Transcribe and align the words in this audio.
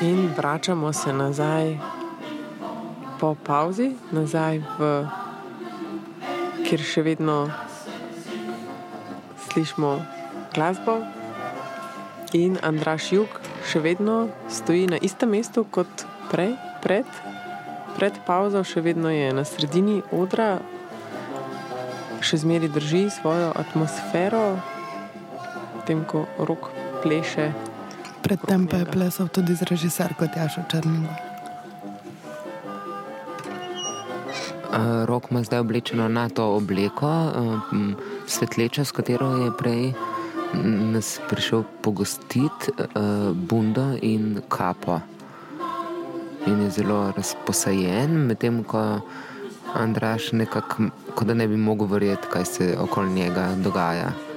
In 0.00 0.30
vračamo 0.36 0.92
se 0.92 1.12
nazaj 1.12 1.78
po 3.20 3.36
pauzi, 3.46 3.90
nazaj 4.12 4.62
v 4.78 4.86
kjer 6.64 6.80
še 6.80 7.02
vedno 7.04 7.34
slišimo 9.44 9.90
glasbo. 10.56 10.94
In 12.32 12.56
Andraš 12.64 13.10
Jug 13.12 13.36
še 13.68 13.84
vedno 13.84 14.30
stoji 14.48 14.86
na 14.88 14.96
istem 15.04 15.36
mestu 15.36 15.66
kot 15.68 16.06
prej, 16.32 16.54
pred, 16.80 17.04
pred 17.98 18.16
pauzo, 18.24 18.64
še 18.64 18.80
vedno 18.80 19.12
je 19.12 19.34
na 19.36 19.44
sredini 19.44 20.00
odra, 20.16 20.62
še 22.24 22.40
zmeraj 22.40 22.72
drži 22.72 23.02
svojo 23.20 23.52
atmosfero, 23.52 24.46
tem 25.84 26.06
ko 26.08 26.24
rok 26.40 26.72
pleše. 27.04 27.50
Predtem 28.30 28.70
pa 28.70 28.78
je 28.78 28.86
plesal 28.86 29.26
tudi 29.26 29.58
z 29.58 29.66
režiserko 29.66 30.30
Tjašo 30.30 30.62
Črnino. 30.70 31.10
Uh, 34.70 35.02
rok 35.02 35.34
ima 35.34 35.42
zdaj 35.42 35.58
oblečeno 35.58 36.06
na 36.06 36.28
to 36.30 36.46
obleko, 36.54 37.10
uh, 37.10 37.58
svetleča, 38.30 38.86
s 38.86 38.94
katero 38.94 39.34
je 39.34 39.50
prej 39.58 39.90
nas 40.94 41.18
prišel 41.26 41.66
pogostiti, 41.82 42.70
uh, 42.70 43.34
bundo 43.34 43.98
in 43.98 44.38
kapo. 44.46 45.02
In 46.46 46.62
je 46.62 46.70
zelo 46.70 47.10
razposajen, 47.10 48.14
medtem 48.30 48.62
ko 48.62 49.02
Andraš 49.74 50.30
nekako, 50.32 50.94
kot 51.18 51.26
da 51.26 51.34
ne 51.34 51.50
bi 51.50 51.58
mogel 51.58 51.90
verjeti, 51.90 52.30
kaj 52.30 52.44
se 52.44 52.76
okoli 52.78 53.10
njega 53.10 53.50
dogaja 53.58 54.29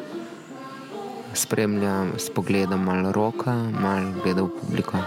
spremlja 1.34 2.18
s 2.18 2.30
pogledom 2.30 2.84
malo 2.84 3.12
roka, 3.12 3.54
malo 3.82 4.14
gleda 4.24 4.44
v 4.46 4.50
publiko. 4.62 4.98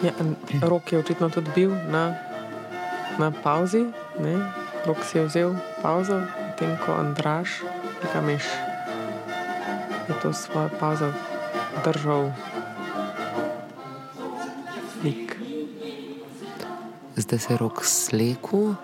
Ja, 0.00 0.12
rok 0.62 0.92
je 0.92 0.98
očitno 0.98 1.28
tudi 1.28 1.50
bil 1.54 1.72
na, 1.92 2.16
na 3.18 3.32
pauzi, 3.32 3.84
ne? 4.20 4.36
rok 4.86 5.04
si 5.04 5.18
je 5.18 5.24
vzel 5.28 5.50
pauzo, 5.84 6.24
potem 6.52 6.72
ko 6.84 6.96
Andraš, 6.96 7.60
nekaj 8.00 8.22
meš, 8.24 8.46
je 10.08 10.14
to 10.22 10.32
svojo 10.32 10.72
pauzo 10.80 11.12
držal. 11.84 12.32
Lik. 15.04 15.36
Zdaj 17.16 17.38
se 17.38 17.52
je 17.52 17.58
rok 17.60 17.84
slekel 17.84 18.76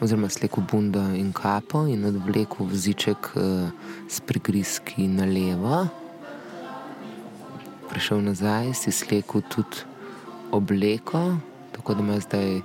oziroma 0.00 0.28
slekel 0.28 0.62
bundo 0.62 1.00
in 1.14 1.32
kapo 1.32 1.86
in 1.86 2.04
odvlekel 2.04 2.66
vziček 2.66 3.30
uh, 3.34 3.70
s 4.08 4.20
prigrizki 4.20 5.08
na 5.08 5.24
levo. 5.24 5.86
Prišel 7.90 8.22
nazaj, 8.22 8.74
si 8.74 8.92
slekel 8.92 9.42
tudi 9.50 9.82
obleko, 10.52 11.36
tako 11.72 11.94
da 11.94 12.00
ima 12.00 12.20
zdaj 12.20 12.60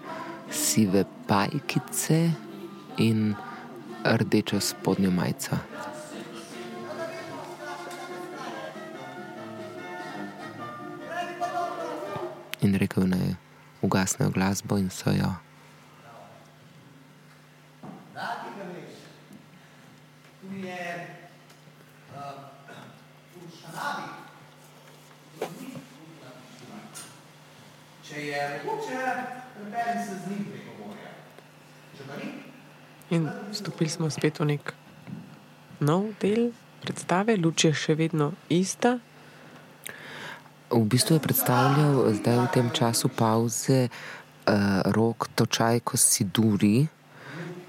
sive 0.51 1.05
pajkice 1.27 2.31
in 2.97 3.33
rdečo 4.05 4.59
spodnjo 4.59 5.11
majico. 5.11 5.57
In 12.61 12.75
rekel 12.75 13.07
naj 13.07 13.33
ugasnejo 13.81 14.31
glasbo 14.31 14.77
in 14.77 14.89
so 14.89 15.11
jo. 15.11 15.33
In 33.13 33.29
stopili 33.73 33.89
smo 33.89 34.09
spet 34.09 34.37
v 34.37 34.45
nek 34.53 34.69
nov 35.81 36.13
del 36.21 36.53
predstave, 36.85 37.33
luč 37.41 37.65
je 37.65 37.73
še 37.73 37.97
vedno 37.97 38.29
ista. 38.45 39.01
V 40.69 40.85
bistvu 40.85 41.17
je 41.17 41.23
predstavljal 41.25 42.13
zdaj 42.21 42.37
v 42.37 42.51
tem 42.53 42.67
času 42.69 43.09
pauze 43.09 43.89
uh, 43.89 44.85
rok 44.93 45.25
Točajko 45.33 45.97
Siduri, 45.97 46.85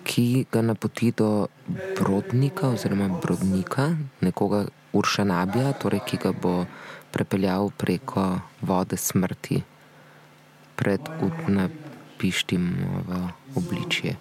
ki 0.05 0.45
ga 0.53 0.61
napoti 0.61 1.09
do 1.17 1.49
Brodnika 1.97 2.77
oziroma 2.77 3.09
Brodnika, 3.09 3.97
nekoga 4.21 4.69
Uršanabija, 4.93 5.73
torej 5.81 6.05
ki 6.05 6.21
ga 6.21 6.37
bo 6.37 6.69
prepeljal 7.17 7.73
preko 7.73 8.45
vode 8.61 9.01
smrti 9.01 9.65
pred 10.77 11.01
napištim 11.49 12.65
v 13.09 13.25
obličje. 13.57 14.21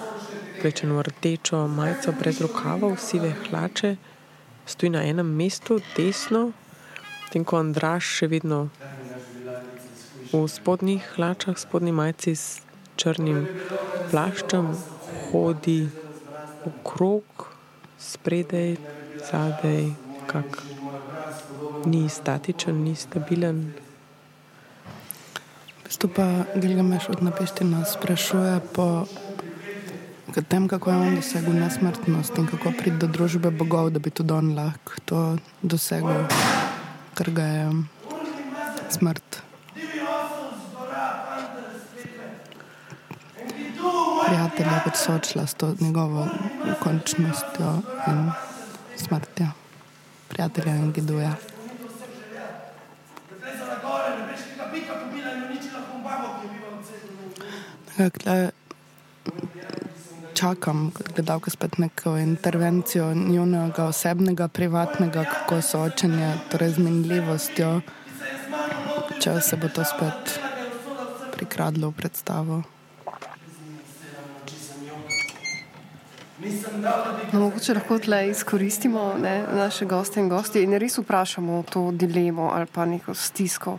oblečen 0.61 0.93
v 0.93 1.01
rdečo 1.01 1.65
majico 1.65 2.13
brez 2.13 2.37
rokavov, 2.37 2.93
sive 3.01 3.33
hlače, 3.33 3.97
stoji 4.69 4.93
na 4.93 5.01
enem 5.01 5.25
mestu, 5.25 5.81
desno, 5.97 6.53
tem 7.33 7.41
ko 7.41 7.57
Andraš 7.57 8.05
še 8.05 8.29
vedno 8.29 8.69
v 10.29 10.45
spodnjih 10.45 11.01
hlačah, 11.17 11.57
spodnji 11.57 11.89
majici 11.97 12.37
s 12.37 12.61
črnim 12.93 13.49
plaščem, 14.13 14.69
hodi 15.31 15.89
okrog, 16.69 17.25
spredaj, 17.97 18.77
zadaj, 19.33 19.97
kak 20.29 20.61
ni 21.89 22.05
statičen, 22.05 22.85
ni 22.85 22.93
stabilen. 22.93 23.73
Tu 26.01 26.09
pa 26.09 26.45
Gilgameš 26.53 27.09
od 27.09 27.25
Napeština 27.25 27.81
sprašuje 27.85 28.61
po 28.73 29.05
tem, 30.39 30.67
kako 30.67 30.91
je 30.91 30.97
on 30.97 31.15
dosegel 31.15 31.53
nesmrtnost 31.53 32.37
in 32.37 32.47
kako 32.47 32.71
priti 32.71 32.97
do 32.97 33.07
družbe 33.07 33.51
bogov, 33.51 33.89
da 33.91 33.99
bi 33.99 34.09
tudi 34.09 34.31
on 34.33 34.53
lahko 34.55 34.95
to 35.05 35.19
dosegel, 35.61 36.23
ker 37.19 37.31
ga 37.35 37.43
je 37.43 37.65
smrt. 38.89 39.41
Prijatelja 44.27 44.79
kot 44.83 44.95
sočla 44.95 45.45
s 45.47 45.53
to 45.53 45.73
njegovo 45.79 46.27
končnostjo 46.79 47.81
in 48.07 48.31
smrtjo. 48.95 49.51
Prijatelja 50.31 50.75
in 50.75 50.91
giduja. 50.95 51.35
Dakle, 57.97 58.60
čakam, 60.41 60.91
da 61.17 61.37
bo 61.37 61.49
spet 61.49 61.77
neko 61.77 62.17
intervencijo 62.17 63.13
njunega 63.13 63.85
osebnega, 63.85 64.47
privatnega, 64.47 65.23
kako 65.23 65.61
soočenje 65.61 66.33
torej 66.51 66.69
z 66.69 66.77
minljivostjo, 66.77 67.81
če 69.21 69.41
se 69.41 69.57
bo 69.57 69.69
to 69.69 69.85
spet 69.85 70.39
prikradlo 71.35 71.91
v 71.91 71.93
predstavo. 71.93 72.61
No, 77.33 77.39
mogoče 77.39 77.77
lahko 77.77 77.99
tle 78.01 78.23
izkoristimo 78.31 79.13
ne, 79.21 79.43
naše 79.53 79.85
goste 79.85 80.19
in 80.19 80.29
gosti 80.29 80.63
in 80.65 80.73
res 80.73 80.97
vprašamo 80.97 81.63
to 81.69 81.91
dilemo 81.91 82.49
ali 82.49 82.65
pa 82.65 82.85
neko 82.85 83.13
stisko 83.13 83.77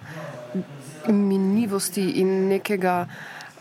minljivosti 1.08 2.04
in 2.22 2.48
nekega 2.48 3.06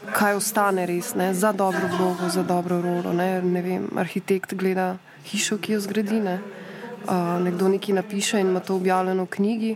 kaj 0.09 0.35
ostane 0.35 0.85
res 0.85 1.13
ne, 1.15 1.33
za 1.33 1.51
dobro 1.51 1.87
vlogo, 1.97 2.29
za 2.29 2.43
dobro 2.43 2.81
rolo. 2.81 3.13
Ne, 3.13 3.41
ne 3.41 3.61
vem, 3.61 3.87
arhitekt 3.97 4.55
gleda 4.57 4.95
hišo, 5.25 5.57
ki 5.61 5.77
jo 5.77 5.81
zgradi, 5.81 6.19
ne, 6.19 6.39
uh, 7.05 7.37
nekdo 7.43 7.69
nekaj 7.69 7.95
napiše 7.95 8.39
in 8.41 8.49
ima 8.49 8.59
to 8.59 8.75
objavljeno 8.75 9.23
v 9.23 9.35
knjigi. 9.37 9.75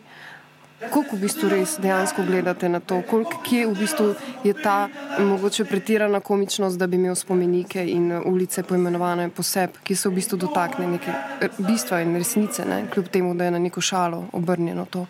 Koliko 0.91 1.15
v 1.15 1.19
bistvu 1.19 1.49
res 1.49 1.77
dejansko 1.79 2.25
gledate 2.27 2.69
na 2.69 2.79
to, 2.79 2.99
koliko 3.09 3.39
kje 3.45 3.67
v 3.67 3.75
bistvu 3.79 4.07
je 4.43 4.53
ta 4.53 4.89
mogoče 5.19 5.65
pretirana 5.65 6.19
komičnost, 6.19 6.77
da 6.77 6.87
bi 6.87 6.99
imel 6.99 7.15
spomenike 7.15 7.85
in 7.89 8.11
ulice 8.25 8.63
poimenovane 8.63 9.29
poseb, 9.29 9.79
ki 9.83 9.95
se 9.95 10.09
v 10.09 10.19
bistvu 10.19 10.37
dotakne 10.37 10.87
neke 10.87 11.13
bistva 11.57 12.01
in 12.03 12.17
resnice, 12.19 12.65
ne, 12.65 12.83
kljub 12.91 13.07
temu, 13.07 13.33
da 13.33 13.45
je 13.45 13.55
na 13.55 13.59
neko 13.59 13.81
šalo 13.81 14.25
obrnjeno 14.33 14.85
to. 14.85 15.05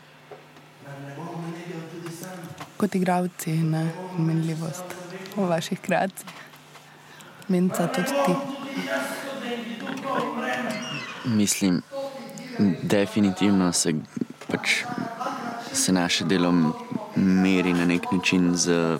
kot 2.77 2.95
igravci, 2.95 3.51
ne 3.51 3.91
minljivost 4.17 5.04
v 5.35 5.47
vaših 5.49 5.79
kreacijah. 5.79 6.33
Minca 7.47 7.87
tudi 7.87 8.07
ti. 8.25 8.33
Mislim, 11.25 11.81
definitivno 12.83 13.71
se, 13.73 13.93
pač, 14.47 14.83
se 15.73 15.93
naše 15.93 16.25
delo 16.25 16.53
meri 17.15 17.73
na 17.73 17.85
nek 17.85 18.11
način 18.11 18.55
z 18.55 18.97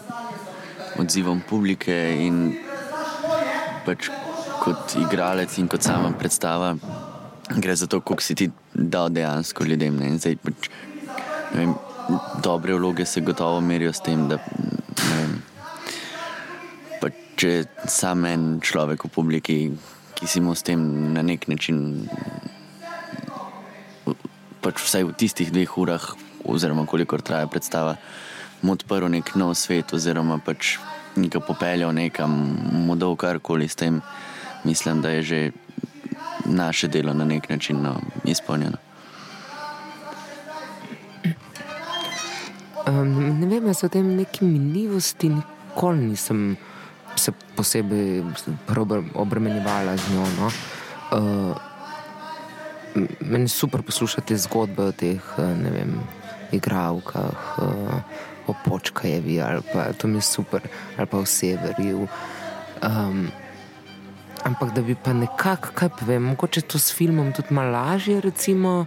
odzivom 1.00 1.42
publike 1.50 1.96
in 2.20 2.54
pač 3.86 4.10
kot 4.64 4.96
igralec 4.98 5.58
in 5.58 5.68
kot 5.68 5.84
sama 5.84 6.12
predstava 6.20 6.76
gre 7.50 7.76
za 7.76 7.88
to, 7.88 8.02
koliko 8.02 8.24
si 8.24 8.36
ti 8.36 8.50
dal 8.74 9.10
dejansko 9.10 9.64
ljudem. 9.64 10.00
Zdaj, 10.18 10.38
pač, 10.42 10.70
vem, 11.54 11.76
dobre 12.44 12.74
vloge 12.74 13.06
se 13.06 13.22
gotovo 13.22 13.62
merijo 13.62 13.94
s 13.94 14.02
tem, 14.02 14.28
da 14.30 14.40
če 17.46 17.90
sam 17.92 18.26
en 18.26 18.46
človek 18.58 19.06
v 19.06 19.10
publiki, 19.14 19.56
ki 20.18 20.26
si 20.26 20.42
mu 20.42 20.56
s 20.58 20.66
tem 20.66 20.82
na 21.14 21.22
nek 21.22 21.46
način, 21.46 22.08
pač 24.66 24.82
vsaj 24.82 25.06
v 25.06 25.14
tistih 25.14 25.52
dveh 25.54 25.70
urah, 25.78 26.02
oziroma 26.42 26.88
kolikor 26.90 27.22
traja 27.22 27.46
predstava, 27.46 28.00
mu 28.66 28.74
odprl 28.74 29.12
nek 29.14 29.36
nov 29.38 29.54
svet, 29.62 29.94
oziroma 29.94 30.40
pač 30.42 30.80
nekaj 31.14 31.46
popeljal 31.46 31.94
nekam, 31.94 32.34
mu 32.88 32.98
dal 32.98 33.14
karkoli 33.14 33.70
s 33.70 33.78
tem, 33.78 34.02
mislim, 34.66 35.06
da 35.06 35.14
je 35.14 35.22
že 35.22 35.40
naše 36.50 36.90
delo 36.90 37.14
na 37.14 37.30
nek 37.30 37.50
način 37.50 37.78
no, 37.82 38.00
izpolnjeno. 38.26 38.82
Um, 42.90 43.38
ne 43.38 43.46
vem, 43.50 43.68
jaz 43.70 43.86
o 43.86 43.90
tem 43.90 44.16
neki 44.18 44.46
minljivosti 44.46 45.30
nikoli 45.30 46.10
nisem 46.10 46.56
se 46.58 46.75
posebej 47.56 48.24
obremenjevala 49.14 49.98
z 49.98 50.14
njo. 50.14 50.26
No. 50.40 50.52
Uh, 51.12 51.56
meni 53.20 53.44
je 53.44 53.56
super 53.56 53.82
poslušati 53.82 54.38
zgodbe 54.38 54.84
o 54.84 54.92
teh, 54.92 55.22
vem, 55.38 56.00
igravkah, 56.52 57.58
uh, 57.58 58.00
o 58.48 58.54
počkajevi 58.66 59.42
ali 59.42 59.62
pa 59.74 59.94
to 59.94 60.08
mi 60.08 60.18
je 60.18 60.22
super, 60.22 60.62
ali 60.98 61.08
pa 61.08 61.18
o 61.18 61.26
severju. 61.26 62.08
Um, 62.84 63.28
ampak 64.44 64.74
da 64.74 64.82
bi 64.82 64.96
pa 64.96 65.14
nekako, 65.14 65.74
kaj 65.74 65.90
povem, 65.90 66.24
mogoče 66.24 66.62
to 66.62 66.80
s 66.80 66.94
filmom 66.94 67.34
tudi 67.34 67.54
malo 67.54 67.72
lažje, 67.72 68.22
recimo, 68.22 68.86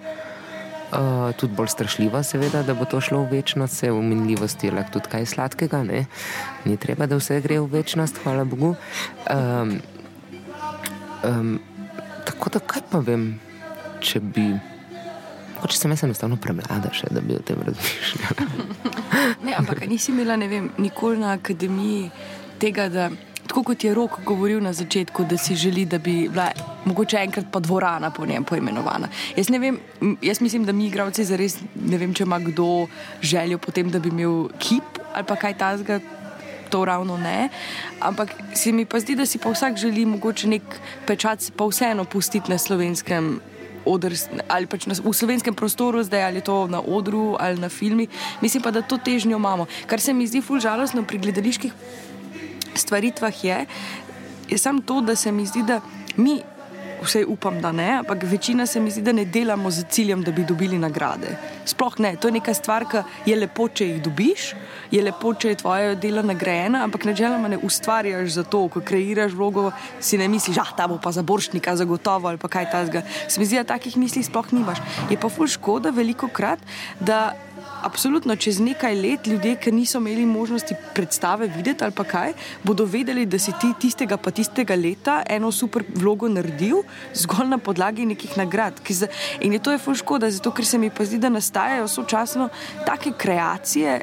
uh, 0.92 1.36
tudi 1.36 1.54
bolj 1.54 1.68
strašljivo, 1.68 2.22
seveda, 2.22 2.62
da 2.62 2.74
bo 2.74 2.84
to 2.84 3.00
šlo 3.00 3.22
v 3.24 3.38
večnost, 3.38 3.74
vse 3.74 3.90
v 3.90 4.02
minljivosti 4.02 4.66
je 4.66 4.72
lahko 4.72 4.98
tudi 4.98 5.12
kaj 5.12 5.26
sladkega, 5.26 5.82
ne? 5.82 6.06
ni 6.64 6.76
treba, 6.76 7.06
da 7.06 7.16
vse 7.16 7.40
gre 7.40 7.60
v 7.60 7.70
večnost, 7.72 8.20
hvala 8.24 8.44
Bogu. 8.44 8.74
Um, 9.30 9.78
um, 11.24 11.58
tako 12.26 12.50
da 12.50 12.60
kaj 12.60 12.82
pa 12.90 12.98
vem, 12.98 13.30
če 14.00 14.20
bi. 14.20 14.48
Če 15.58 15.74
sem 15.74 15.90
jaz 15.90 16.04
enostavno 16.06 16.36
premlada, 16.38 16.92
še, 16.94 17.08
da 17.10 17.20
bi 17.20 17.34
o 17.34 17.42
tem 17.42 17.58
razmišljala. 17.66 18.44
ne, 19.44 19.56
ampak 19.58 19.82
nisi 19.90 20.12
imela 20.12 20.36
vem, 20.38 20.70
nikoli 20.78 21.18
na 21.18 21.32
akademiji 21.34 22.10
tega, 22.62 22.86
da 22.88 23.08
tako 23.58 23.74
kot 23.74 23.84
je 23.84 23.94
Rok 23.94 24.20
govoril 24.24 24.60
na 24.62 24.70
začetku, 24.72 25.24
da 25.24 25.36
si 25.36 25.56
želi, 25.56 25.82
da 25.84 25.98
bi 25.98 26.28
bila 26.30 26.52
mogoče 26.84 27.16
enkrat 27.16 27.46
pa 27.50 27.58
dvorana 27.58 28.10
po 28.10 28.26
njem 28.26 28.44
poimenovana. 28.44 29.08
Jaz, 29.36 29.50
vem, 29.50 29.80
jaz 30.22 30.40
mislim, 30.40 30.64
da 30.64 30.72
mi, 30.72 30.86
igravci, 30.86 31.24
zares 31.24 31.56
ne 31.74 31.98
vem, 31.98 32.14
če 32.14 32.22
ima 32.22 32.38
kdo 32.38 32.86
željo 33.22 33.58
potem, 33.58 33.90
da 33.90 33.98
bi 33.98 34.12
imel 34.14 34.46
kip 34.62 35.02
ali 35.12 35.26
pa 35.26 35.36
kaj 35.36 35.58
tasga. 35.58 35.98
To 36.70 36.84
ravno 36.84 37.16
ne, 37.16 37.48
ampak 38.00 38.30
se 38.54 38.72
mi 38.72 38.84
pa 38.84 39.00
zdi, 39.00 39.16
da 39.16 39.26
si 39.26 39.38
pa 39.38 39.50
vsak 39.50 39.76
želi 39.76 40.04
mogoče 40.06 40.48
nek 40.48 40.62
pečat, 41.06 41.50
pa 41.56 41.66
vseeno 41.66 42.04
pustiti 42.04 42.50
na 42.50 42.58
slovenskem. 42.58 43.40
Odr, 43.88 44.12
ali 44.52 44.66
pač 44.66 44.84
na, 44.86 44.94
v 44.94 45.14
slovenskem 45.16 45.54
prostoru, 45.54 46.02
zdaj 46.04 46.26
ali 46.26 46.40
to 46.44 46.66
na 46.68 46.82
odru 46.82 47.38
ali 47.40 47.56
na 47.56 47.68
filmi, 47.72 48.06
mislim 48.42 48.62
pa, 48.62 48.70
da 48.70 48.82
to 48.82 48.98
težnjo 48.98 49.38
imamo. 49.38 49.66
Kar 49.86 50.00
se 50.00 50.12
mi 50.12 50.26
zdi 50.26 50.42
fulž 50.44 50.66
žalostno 50.66 51.02
pri 51.08 51.18
gledaliških 51.18 51.72
stvaritvah 52.74 53.44
je, 53.44 53.66
je 54.48 54.58
samo 54.58 54.80
to, 54.80 55.00
da 55.00 55.16
se 55.16 55.32
mi 55.32 55.46
zdi, 55.46 55.62
da 55.62 55.80
mi, 56.16 56.40
vse 57.02 57.24
upam, 57.26 57.60
da 57.60 57.72
ne, 57.72 57.90
ampak 57.98 58.22
večina 58.22 58.66
se 58.66 58.80
mi 58.80 58.90
zdi, 58.90 59.02
da 59.02 59.12
ne 59.12 59.24
delamo 59.24 59.70
z 59.70 59.84
ciljem, 59.90 60.22
da 60.22 60.32
bi 60.32 60.44
dobili 60.44 60.78
nagrade. 60.78 61.36
Sploh 61.64 61.98
ne, 61.98 62.16
to 62.16 62.28
je 62.28 62.32
neka 62.32 62.54
stvar, 62.54 62.86
ki 62.90 63.02
je 63.30 63.36
lepo, 63.36 63.68
če 63.68 63.86
jih 63.86 64.02
dobiš, 64.02 64.48
je 64.90 65.02
lepo, 65.02 65.34
če 65.34 65.52
je 65.52 65.60
tvoje 65.62 65.96
delo 66.00 66.22
nagrajeno, 66.22 66.82
ampak 66.84 67.04
načeloma 67.08 67.48
ne 67.48 67.58
ustvarjaš 67.62 68.30
za 68.38 68.44
to, 68.44 68.64
ko 68.72 68.80
kreiraš 68.80 69.36
vlogo, 69.36 69.70
si 70.00 70.18
ne 70.18 70.28
misliš, 70.28 70.58
da 70.58 70.66
ta 70.76 70.88
bo 70.88 70.98
pa 71.02 71.12
za 71.12 71.22
boršnika 71.22 71.76
zagotovo 71.76 72.28
ali 72.28 72.38
pa 72.38 72.48
kaj 72.48 72.70
tasga. 72.72 73.02
Se 73.28 73.40
mi 73.40 73.46
zdi, 73.46 73.60
da 73.60 73.68
takih 73.74 73.96
misli 73.96 74.22
sploh 74.22 74.52
nimaš. 74.52 74.82
Je 75.10 75.20
pa 75.20 75.28
ful 75.28 75.46
škoda 75.46 75.94
veliko 75.94 76.28
krat, 76.28 76.58
da 77.00 77.34
Absolutno, 77.82 78.36
čez 78.36 78.58
nekaj 78.60 78.94
let 78.94 79.26
ljudje, 79.26 79.56
ki 79.56 79.72
niso 79.72 79.98
imeli 79.98 80.26
možnosti 80.26 80.74
predstave 80.94 81.46
videti 81.56 81.84
ali 81.84 81.92
pa 81.92 82.04
kaj, 82.04 82.32
bodo 82.62 82.84
vedeli, 82.84 83.26
da 83.26 83.38
si 83.38 83.52
ti 83.60 83.72
tistega 83.80 84.16
pa 84.16 84.30
tistega 84.30 84.74
leta 84.74 85.22
eno 85.26 85.52
super 85.52 85.84
vlogo 85.94 86.28
naredil 86.28 86.82
zgolj 87.14 87.46
na 87.48 87.58
podlagi 87.58 88.06
nekih 88.06 88.36
nagrad. 88.38 88.80
In 89.40 89.52
je 89.52 89.58
to 89.58 89.72
je 89.72 89.78
fuškoda, 89.78 90.30
zato 90.30 90.50
ker 90.50 90.66
se 90.66 90.78
mi 90.78 90.90
pa 90.90 91.04
zdi, 91.04 91.18
da 91.18 91.28
nastajajo 91.28 91.88
sočasno 91.88 92.48
take 92.86 93.12
kreacije 93.18 94.00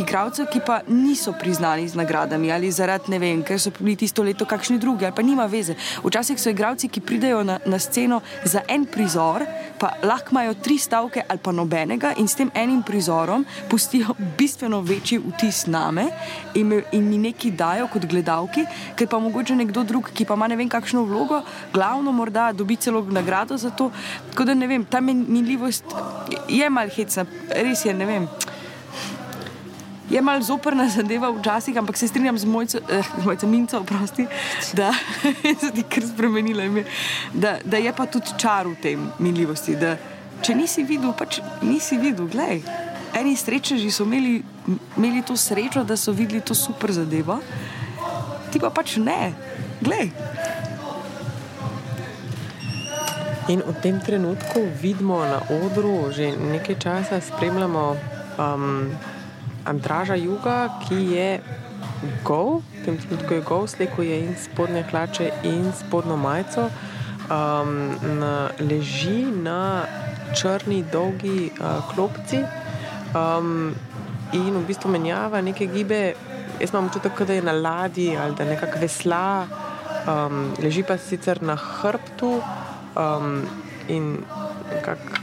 igravcev, 0.00 0.48
ki 0.52 0.60
pa 0.66 0.80
niso 0.88 1.32
priznani 1.32 1.88
z 1.88 1.98
nagradami 1.98 2.52
ali 2.52 2.70
zaradi 2.72 3.10
ne 3.12 3.18
vem, 3.18 3.42
ker 3.44 3.60
so 3.60 3.72
bili 3.78 3.96
tisto 3.96 4.22
leto 4.22 4.46
kakšni 4.46 4.78
drugi 4.78 5.04
ali 5.04 5.14
pa 5.14 5.22
nima 5.22 5.46
veze. 5.46 5.76
Včasih 6.04 6.40
so 6.40 6.50
igravci, 6.50 6.88
ki 6.88 7.00
pridejo 7.00 7.42
na, 7.44 7.58
na 7.66 7.78
sceno 7.78 8.20
za 8.44 8.62
en 8.68 8.86
prizor, 8.86 9.44
pa 9.78 9.92
lahko 10.02 10.34
imajo 10.34 10.54
tri 10.62 10.78
stavke 10.78 11.24
ali 11.28 11.42
pa 11.42 11.52
nobenega 11.52 12.12
in 12.18 12.28
s 12.28 12.36
tem 12.36 12.50
enim 12.54 12.82
prizorom 12.82 13.44
pustijo 13.70 14.14
bistveno 14.38 14.80
večji 14.80 15.18
vtis 15.18 15.66
name 15.66 16.08
in, 16.54 16.80
in 16.92 17.08
mi 17.08 17.18
nekaj 17.18 17.50
dajo 17.50 17.88
kot 17.92 18.06
gledalki, 18.06 18.66
ker 18.96 19.08
pa 19.08 19.18
mogoče 19.18 19.56
nekdo 19.56 19.84
drug, 19.84 20.10
ki 20.14 20.24
pa 20.24 20.36
ima 20.38 20.48
ne 20.48 20.56
vem 20.56 20.68
kakšno 20.68 21.04
vlogo, 21.08 21.42
glavno 21.72 22.12
morda 22.12 22.50
dobi 22.52 22.76
celo 22.76 23.02
nagrado 23.10 23.56
za 23.56 23.70
to. 23.70 23.90
Tako 24.30 24.44
da 24.44 24.54
ne 24.54 24.66
vem, 24.66 24.84
ta 24.84 25.00
minljivost 25.00 25.84
je 26.48 26.70
mal 26.70 26.88
hecna, 26.88 27.26
res 27.50 27.84
je, 27.84 27.94
ne 27.94 28.06
vem 28.06 28.28
je 30.10 30.22
malo 30.22 30.42
zoprna 30.42 30.88
zadeva 30.88 31.30
včasih, 31.30 31.76
ampak 31.76 31.96
se 31.96 32.08
strinjam 32.08 32.38
z 32.38 32.44
mojco, 32.44 32.78
eh, 32.90 33.02
mojco 33.24 33.46
Minco, 33.46 33.78
oprosti, 33.78 34.26
da 34.72 34.92
se 35.60 35.70
ti 35.74 35.82
kar 35.82 36.02
spremenila 36.14 36.64
ime. 36.64 36.84
Da, 37.34 37.58
da 37.64 37.76
je 37.76 37.92
pa 37.92 38.06
tudi 38.06 38.26
čar 38.38 38.66
v 38.66 38.74
tem 38.82 39.12
minljivosti. 39.18 39.76
Da, 39.76 39.96
če 40.42 40.54
nisi 40.54 40.82
videl, 40.82 41.12
pač 41.18 41.40
nisi 41.62 41.98
videl, 41.98 42.26
gledaj. 42.26 42.62
Eni 43.20 43.36
srečneži 43.36 43.90
so 43.90 44.04
imeli, 44.06 44.42
imeli 44.96 45.22
to 45.26 45.36
srečo, 45.36 45.84
da 45.84 45.96
so 45.96 46.12
videli 46.12 46.40
to 46.40 46.54
super 46.54 46.92
zadevo, 46.92 47.40
ti 48.52 48.60
pa 48.62 48.70
pač 48.70 48.96
ne, 48.96 49.32
gledaj. 49.80 50.10
In 53.50 53.62
v 53.66 53.74
tem 53.82 53.98
trenutku 53.98 54.62
vidimo 54.82 55.18
na 55.26 55.40
odru, 55.50 56.12
že 56.14 56.30
nekaj 56.38 56.76
časa 56.78 57.18
spremljamo 57.18 57.96
um, 58.38 58.94
Andraža 59.64 60.14
Juga, 60.14 60.80
ki 60.84 60.98
je 61.14 61.28
gov, 62.24 62.64
v 62.64 62.84
tem 62.84 62.96
trenutku 62.96 63.30
je 63.34 63.42
gov, 63.44 63.68
sleko 63.68 64.02
je 64.02 64.16
in 64.24 64.32
spodnje 64.36 64.82
hlače 64.88 65.26
in 65.44 65.72
spodno 65.76 66.16
majico, 66.16 66.70
um, 67.28 67.92
na, 68.20 68.50
leži 68.60 69.28
na 69.28 69.84
črni, 70.32 70.82
dolgi 70.92 71.52
uh, 71.52 71.84
klopci 71.92 72.40
um, 73.14 73.74
in 74.32 74.52
v 74.56 74.64
bistvu 74.64 74.90
menjava 74.90 75.40
neke 75.44 75.66
gibe. 75.66 76.14
Jaz 76.60 76.72
imam 76.72 76.88
občutek, 76.88 77.22
da 77.24 77.32
je 77.36 77.42
na 77.42 77.52
ladji 77.52 78.16
ali 78.16 78.36
da 78.36 78.44
nekako 78.44 78.80
vesla, 78.80 79.46
um, 80.04 80.52
leži 80.60 80.84
pa 80.84 80.96
sicer 80.96 81.42
na 81.42 81.56
hrbtu 81.56 82.40
um, 82.96 83.44
in 83.88 84.20
kako. 84.84 85.20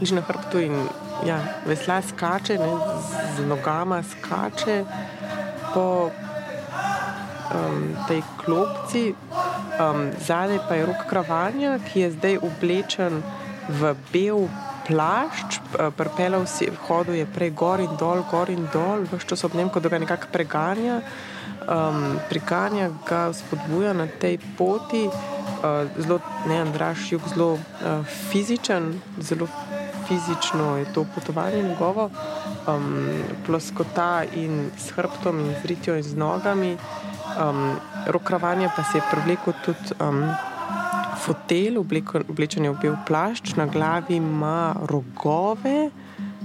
Leži 0.00 0.14
na 0.14 0.22
hrbtu 0.22 0.60
in 0.62 0.76
ja, 1.26 1.38
vesla 1.66 2.02
skače, 2.02 2.58
ne, 2.58 2.70
z 3.36 3.46
nogama 3.46 4.02
skače 4.02 4.84
po 5.74 6.10
um, 7.54 7.96
tej 8.08 8.22
klopci. 8.44 9.14
Um, 9.78 10.10
zadaj 10.18 10.58
pa 10.68 10.74
je 10.74 10.86
rok 10.86 11.06
kravanja, 11.10 11.78
ki 11.78 12.00
je 12.00 12.10
zdaj 12.10 12.40
oblečen 12.42 13.22
v 13.68 13.94
bel 14.12 14.48
plašč, 14.88 15.60
prepelal 15.96 16.48
si 16.48 16.70
hodu, 16.88 17.12
je 17.12 17.28
prej 17.28 17.52
gor 17.52 17.80
in 17.80 17.92
dol, 18.00 18.24
gor 18.30 18.48
in 18.48 18.64
dol, 18.72 19.04
vse 19.12 19.28
čas 19.28 19.44
ob 19.44 19.54
njem, 19.54 19.68
kot 19.68 19.84
da 19.84 19.92
ga 19.92 20.00
nekako 20.00 20.32
preganja. 20.32 21.02
Um, 21.68 22.16
priganja 22.32 22.88
ga, 23.04 23.28
spodbuja 23.36 23.92
na 23.92 24.08
tej 24.08 24.38
poti, 24.56 25.04
uh, 25.04 25.84
zelo, 26.00 26.22
ne, 26.48 26.62
Andraš, 26.64 27.12
jug, 27.12 27.28
zelo 27.28 27.58
uh, 27.60 28.00
fizičen, 28.30 28.94
zelo 29.20 29.50
fizično 30.08 30.76
je 30.76 30.92
to 30.92 31.04
potovanje 31.14 31.62
njegovo, 31.62 32.10
um, 32.68 33.08
ploskota 33.46 34.24
in 34.36 34.70
s 34.76 34.90
hrbtom 34.90 35.40
in 35.40 35.54
z 35.62 35.66
ritjo 35.66 35.96
in 35.96 36.02
z 36.02 36.16
nogami. 36.16 36.76
Um, 37.38 37.76
rokravanje 38.06 38.68
pa 38.76 38.84
se 38.84 38.98
je 38.98 39.02
privlekel 39.10 39.52
tudi 39.64 39.94
um, 40.00 40.24
fotelj, 41.18 41.76
oblečen 42.28 42.64
je 42.64 42.70
v 42.70 42.78
bel 42.82 42.96
plašč, 43.06 43.54
na 43.56 43.66
glavi 43.66 44.16
ima 44.16 44.74
rogove, 44.88 45.90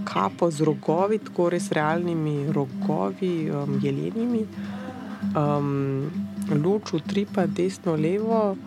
kapo 0.03 0.51
z 0.51 0.65
rogovi, 0.67 1.19
tako 1.23 1.49
res 1.49 1.71
realnimi 1.71 2.51
rogovi, 2.51 3.51
um, 3.51 3.79
jelenimi. 3.81 4.45
Um, 5.33 6.11
luč 6.51 6.93
utripa 6.93 7.45
desno, 7.47 7.95
levo, 7.95 8.57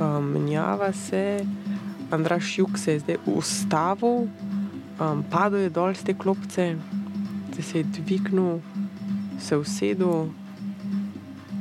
um, 0.00 0.32
menjava 0.34 0.92
se. 0.92 1.44
Andraš 2.10 2.58
Juk 2.58 2.78
se 2.78 2.92
je 2.92 3.00
zdaj 3.00 3.16
ustavil, 3.26 4.26
um, 5.00 5.24
padel 5.30 5.66
je 5.66 5.70
dol 5.70 5.94
z 5.94 6.04
te 6.04 6.14
klopce, 6.14 6.76
da 7.56 7.62
se 7.62 7.78
je 7.78 7.84
dvignil, 7.84 8.60
se 9.40 9.56
usedel. 9.56 10.28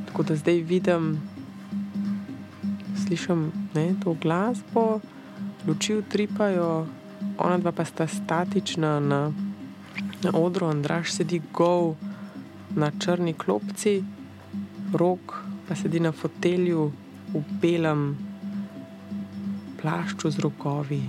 Tako 0.07 0.23
da 0.23 0.35
zdaj 0.35 0.61
vidim, 0.61 1.21
slišim 3.05 3.51
ne, 3.73 3.95
to 4.03 4.15
glasbo, 4.21 4.99
luči 5.67 5.95
utripajo, 5.95 6.87
ona 7.37 7.57
dva 7.57 7.71
pa 7.71 7.85
sta 7.85 8.07
statična 8.07 8.99
na, 8.99 9.31
na 10.23 10.31
odru, 10.33 10.67
Andraš 10.67 11.11
sedi 11.11 11.41
gov 11.53 11.95
na 12.75 12.91
črni 12.99 13.33
klopci, 13.33 14.03
rok 14.93 15.43
pa 15.67 15.75
sedi 15.75 15.99
na 15.99 16.11
fotelju 16.11 16.91
v 17.33 17.41
belem 17.61 18.32
plašču 19.83 20.31
z 20.31 20.39
rokovi. 20.39 21.03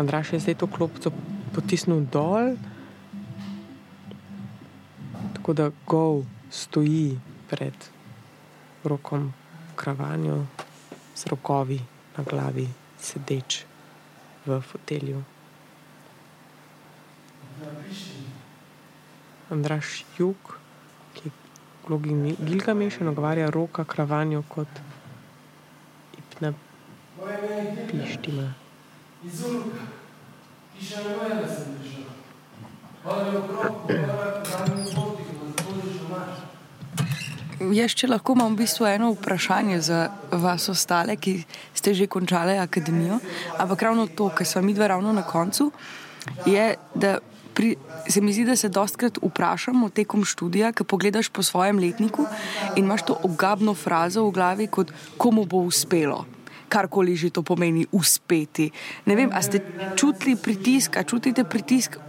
Andraš 0.00 0.32
je 0.32 0.40
zdaj 0.40 0.54
to 0.54 0.66
klopco 0.66 1.12
potisnil 1.52 2.00
dol, 2.08 2.56
tako 5.36 5.52
da 5.52 5.68
gov 5.86 6.24
stoji 6.48 7.20
pred 7.52 7.76
rokom 8.84 9.28
kravanjo 9.76 10.46
z 11.14 11.26
rokovi 11.26 11.78
na 12.16 12.24
glavi, 12.24 12.64
sedeč 12.96 13.66
v 14.48 14.60
fotelju. 14.64 15.20
Andraš 19.52 20.04
Juk, 20.16 20.56
ki 21.14 21.28
je 21.28 21.32
vlogi 21.86 22.36
Gilgameša, 22.40 23.04
nagovarja 23.04 23.52
roka 23.52 23.84
kravanjo 23.84 24.42
kot 24.48 24.80
pištima. 27.90 28.52
Jaz, 37.74 37.94
če 37.96 38.08
lahko 38.10 38.34
imam 38.36 38.52
v 38.52 38.64
bistvu 38.64 38.86
eno 38.90 39.12
vprašanje 39.14 39.78
za 39.86 40.00
vas 40.30 40.68
ostale, 40.68 41.16
ki 41.16 41.38
ste 41.72 41.94
že 41.94 42.10
končali 42.10 42.58
akademijo, 42.60 43.20
ampak 43.56 43.86
ravno 43.88 44.06
to, 44.06 44.28
kar 44.28 44.46
smo 44.46 44.62
mi 44.62 44.74
dva 44.74 44.92
ravno 44.92 45.12
na 45.12 45.22
koncu, 45.24 45.70
je, 46.46 46.74
da 46.94 47.18
pri, 47.54 47.76
se 48.08 48.20
mi 48.20 48.32
zdi, 48.32 48.44
da 48.44 48.56
se 48.56 48.68
dostkrat 48.68 49.18
vprašamo 49.22 49.88
tekom 49.94 50.24
študija, 50.24 50.72
ko 50.72 50.84
pogledaš 50.84 51.28
po 51.28 51.42
svojem 51.42 51.78
letniku 51.78 52.26
in 52.76 52.84
imaš 52.84 53.06
to 53.06 53.18
ogabno 53.22 53.74
frazo 53.74 54.26
v 54.26 54.34
glavi, 54.34 54.66
kot 54.66 54.92
komu 55.16 55.46
bo 55.46 55.64
uspelo. 55.64 56.33
Karkoli 56.74 57.14
že 57.14 57.30
to 57.30 57.46
pomeni, 57.46 57.86
uspeti. 57.94 58.66
Ne 59.06 59.14
vem, 59.14 59.30
a 59.30 59.38
ste 59.38 59.62
čutili 59.94 60.34
pritisk, 60.34 60.98
a 60.98 61.06
čutite 61.06 61.46
pritisk 61.46 62.02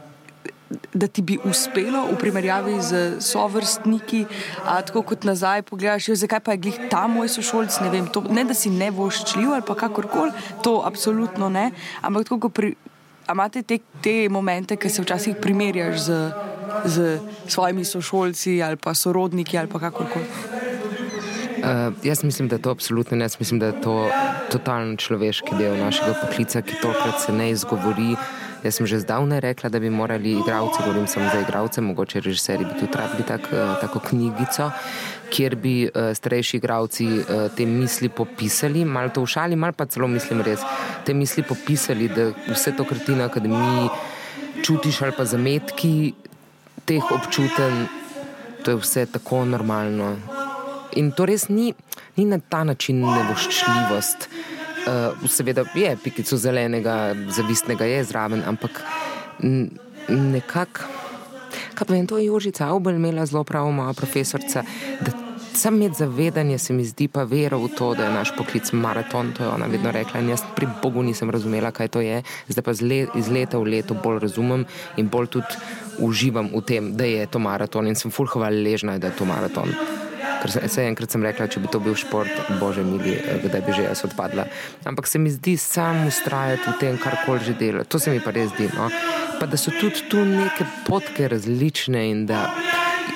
da 0.94 1.08
ti 1.08 1.22
bi 1.22 1.38
uspelo 1.44 2.08
v 2.10 2.18
primerjavi 2.18 2.82
z 2.82 3.22
sovrstniki, 3.22 4.26
a 4.66 4.82
tako 4.82 5.04
kot 5.06 5.24
nazaj 5.24 5.62
pogledaš, 5.70 6.10
zakaj 6.18 6.40
pa 6.40 6.56
je 6.56 6.64
glih 6.66 6.80
ta 6.90 7.06
moj 7.08 7.30
sošolc, 7.30 7.80
ne 7.86 7.90
vem, 7.94 8.08
to, 8.10 8.24
ne 8.30 8.46
da 8.48 8.58
si 8.58 8.74
ne 8.74 8.90
voščljiv 8.92 9.54
ali 9.54 9.66
pa 9.68 9.78
kakorkoli, 9.78 10.34
to 10.66 10.82
absolutno 10.86 11.50
ne, 11.50 11.70
ampak 12.02 12.26
tako, 12.30 12.50
pri, 12.50 12.74
imate 13.30 13.62
te, 13.62 13.80
te 14.02 14.18
momente, 14.30 14.78
ki 14.78 14.90
se 14.90 15.06
včasih 15.06 15.38
primerjaš 15.42 16.02
z, 16.10 16.20
z 16.86 17.16
svojimi 17.48 17.86
sošolci 17.86 18.62
ali 18.64 18.82
pa 18.82 18.94
sorodniki 18.98 19.58
ali 19.58 19.70
pa 19.70 19.80
kakorkoli. 19.80 20.55
Uh, 21.66 21.94
jaz 22.04 22.24
mislim, 22.24 22.48
da 22.48 22.56
je 22.56 22.62
to 22.62 22.70
absolutno, 22.70 23.18
jaz 23.18 23.36
mislim, 23.40 23.60
da 23.60 23.66
je 23.66 23.82
to 23.82 24.10
totalno 24.52 24.96
človeški 24.96 25.56
del 25.58 25.78
našega 25.78 26.14
poklica, 26.22 26.62
ki 26.62 26.76
tokrat 26.82 27.22
se 27.26 27.34
ne 27.34 27.50
izgovori. 27.50 28.16
Jaz 28.64 28.78
sem 28.78 28.86
že 28.86 29.00
zdavnaj 29.00 29.40
rekla, 29.40 29.70
da 29.70 29.80
bi 29.80 29.90
morali 29.90 30.32
igravci, 30.32 30.84
govorim 30.86 31.08
samo 31.08 31.30
za 31.34 31.40
igravce, 31.42 31.82
mogoče 31.82 32.20
režiserji 32.20 32.66
bi 32.66 32.80
tudi 32.80 32.98
rabili 32.98 33.24
tak, 33.28 33.42
eh, 33.54 33.76
tako 33.82 34.00
knjigico, 34.00 34.72
kjer 35.30 35.56
bi 35.56 35.86
uh, 35.86 36.14
starejši 36.14 36.58
igravci 36.58 37.06
uh, 37.08 37.26
te 37.58 37.66
misli 37.66 38.10
popisali, 38.10 38.86
malo 38.86 39.10
to 39.10 39.22
v 39.22 39.28
šali, 39.28 39.56
malo 39.56 39.74
pa 39.74 39.86
celo 39.86 40.08
mislim 40.08 40.42
res, 40.42 40.60
te 41.06 41.14
misli 41.14 41.44
popisali, 41.44 42.10
da 42.10 42.32
vse 42.50 42.76
to, 42.78 42.86
kar 42.86 43.00
ti 43.06 43.16
na 43.16 43.26
akademiji 43.26 43.90
čutiš 44.64 45.02
ali 45.02 45.14
pa 45.18 45.26
zametki 45.26 46.14
teh 46.86 47.12
občutenj, 47.12 47.86
to 48.64 48.72
je 48.72 48.78
vse 48.82 49.06
tako 49.06 49.46
normalno. 49.46 50.35
In 50.96 51.12
to 51.12 51.26
res 51.26 51.50
ni, 51.50 51.74
ni 52.16 52.26
na 52.26 52.40
ta 52.40 52.64
način 52.64 53.02
nevoščljivost. 53.04 54.30
Uh, 54.86 55.28
seveda 55.30 55.66
je 55.76 55.96
pikico 56.04 56.38
zelenega, 56.38 57.16
zavistnega 57.34 57.86
je 57.90 58.04
zraven, 58.06 58.44
ampak 58.46 58.84
nekako, 60.08 60.86
kaj 61.76 61.90
vem, 61.90 62.08
to 62.08 62.18
je 62.22 62.26
Jožica 62.30 62.70
Aubel 62.70 62.96
imela 62.96 63.26
zelo 63.26 63.44
prav, 63.44 63.72
moja 63.74 63.94
profesorica, 63.98 64.64
da 65.02 65.12
sam 65.56 65.76
imeti 65.76 65.96
zavedanje 66.00 66.58
se 66.58 66.74
mi 66.74 66.86
zdi 66.86 67.08
pa 67.08 67.24
vero 67.24 67.60
v 67.60 67.70
to, 67.78 67.94
da 67.96 68.04
je 68.04 68.14
naš 68.14 68.36
poklic 68.38 68.72
maraton, 68.72 69.34
to 69.34 69.44
je 69.44 69.50
ona 69.50 69.66
vedno 69.66 69.92
rekla 69.92 70.20
in 70.20 70.30
jaz 70.30 70.42
pri 70.56 70.68
Bogu 70.84 71.04
nisem 71.04 71.30
razumela, 71.30 71.72
kaj 71.72 71.88
to 71.88 72.02
je, 72.02 72.24
zdaj 72.48 72.64
pa 72.64 72.72
iz 73.20 73.28
leta 73.28 73.58
v 73.58 73.64
leto 73.64 73.96
bolj 74.04 74.20
razumem 74.20 74.66
in 74.98 75.10
bolj 75.10 75.28
tudi 75.28 75.60
uživam 76.00 76.50
v 76.54 76.62
tem, 76.62 76.96
da 76.98 77.06
je 77.06 77.26
to 77.28 77.40
maraton 77.40 77.88
in 77.88 77.96
sem 77.96 78.12
fulhova 78.12 78.50
ležna, 78.50 78.98
da 78.98 79.08
je 79.08 79.16
to 79.16 79.26
maraton. 79.26 79.72
Ker 80.46 80.70
se 80.70 80.84
enkrat 80.86 81.10
sem 81.10 81.24
rekla, 81.26 81.48
če 81.50 81.62
bi 81.64 81.70
to 81.74 81.80
bil 81.82 81.96
šport, 81.98 82.30
bože, 82.60 82.84
mili, 82.86 83.16
eh, 83.18 83.40
kdaj 83.42 83.62
bi 83.66 83.74
že 83.74 83.88
jaz 83.88 84.04
odpadla. 84.06 84.46
Ampak 84.86 85.08
se 85.10 85.18
mi 85.18 85.32
zdi 85.34 85.58
sam 85.58 86.06
ustrajati 86.06 86.70
v 86.70 86.74
tem, 86.78 86.98
kar 87.02 87.18
koli 87.26 87.42
že 87.42 87.54
dela. 87.58 87.84
To 87.84 87.98
se 87.98 88.14
mi 88.14 88.22
pa 88.22 88.30
res 88.30 88.54
zdi. 88.54 88.70
No? 88.78 88.92
Pa 89.40 89.50
da 89.50 89.58
so 89.58 89.74
tudi 89.74 90.06
tu 90.06 90.22
neke 90.22 90.66
potke 90.86 91.26
različne 91.28 92.10
in 92.12 92.26
da. 92.30 92.54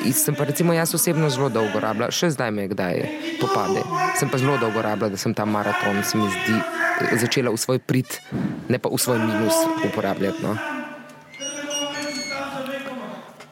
Sem 0.09 0.33
pa 0.33 0.49
recimo 0.49 0.73
jaz 0.73 0.93
osebno 0.95 1.29
zelo 1.29 1.49
dolgo 1.53 1.77
rabila, 1.77 2.09
še 2.09 2.33
zdaj 2.33 2.49
me 2.49 2.65
kdaj 2.71 3.05
popade. 3.37 3.85
Sem 4.17 4.29
pa 4.29 4.41
zelo 4.41 4.57
dolgo 4.57 4.81
rabila, 4.81 5.13
da 5.13 5.17
sem 5.17 5.33
ta 5.37 5.45
maraton, 5.45 6.01
se 6.01 6.17
mi 6.17 6.25
zdi, 6.33 6.57
začela 7.13 7.53
v 7.53 7.61
svoj 7.61 7.77
prid, 7.77 8.09
ne 8.69 8.81
pa 8.81 8.89
v 8.89 8.97
svoj 8.97 9.21
minus 9.21 9.53
uporabljati. 9.85 10.41
No? 10.41 10.78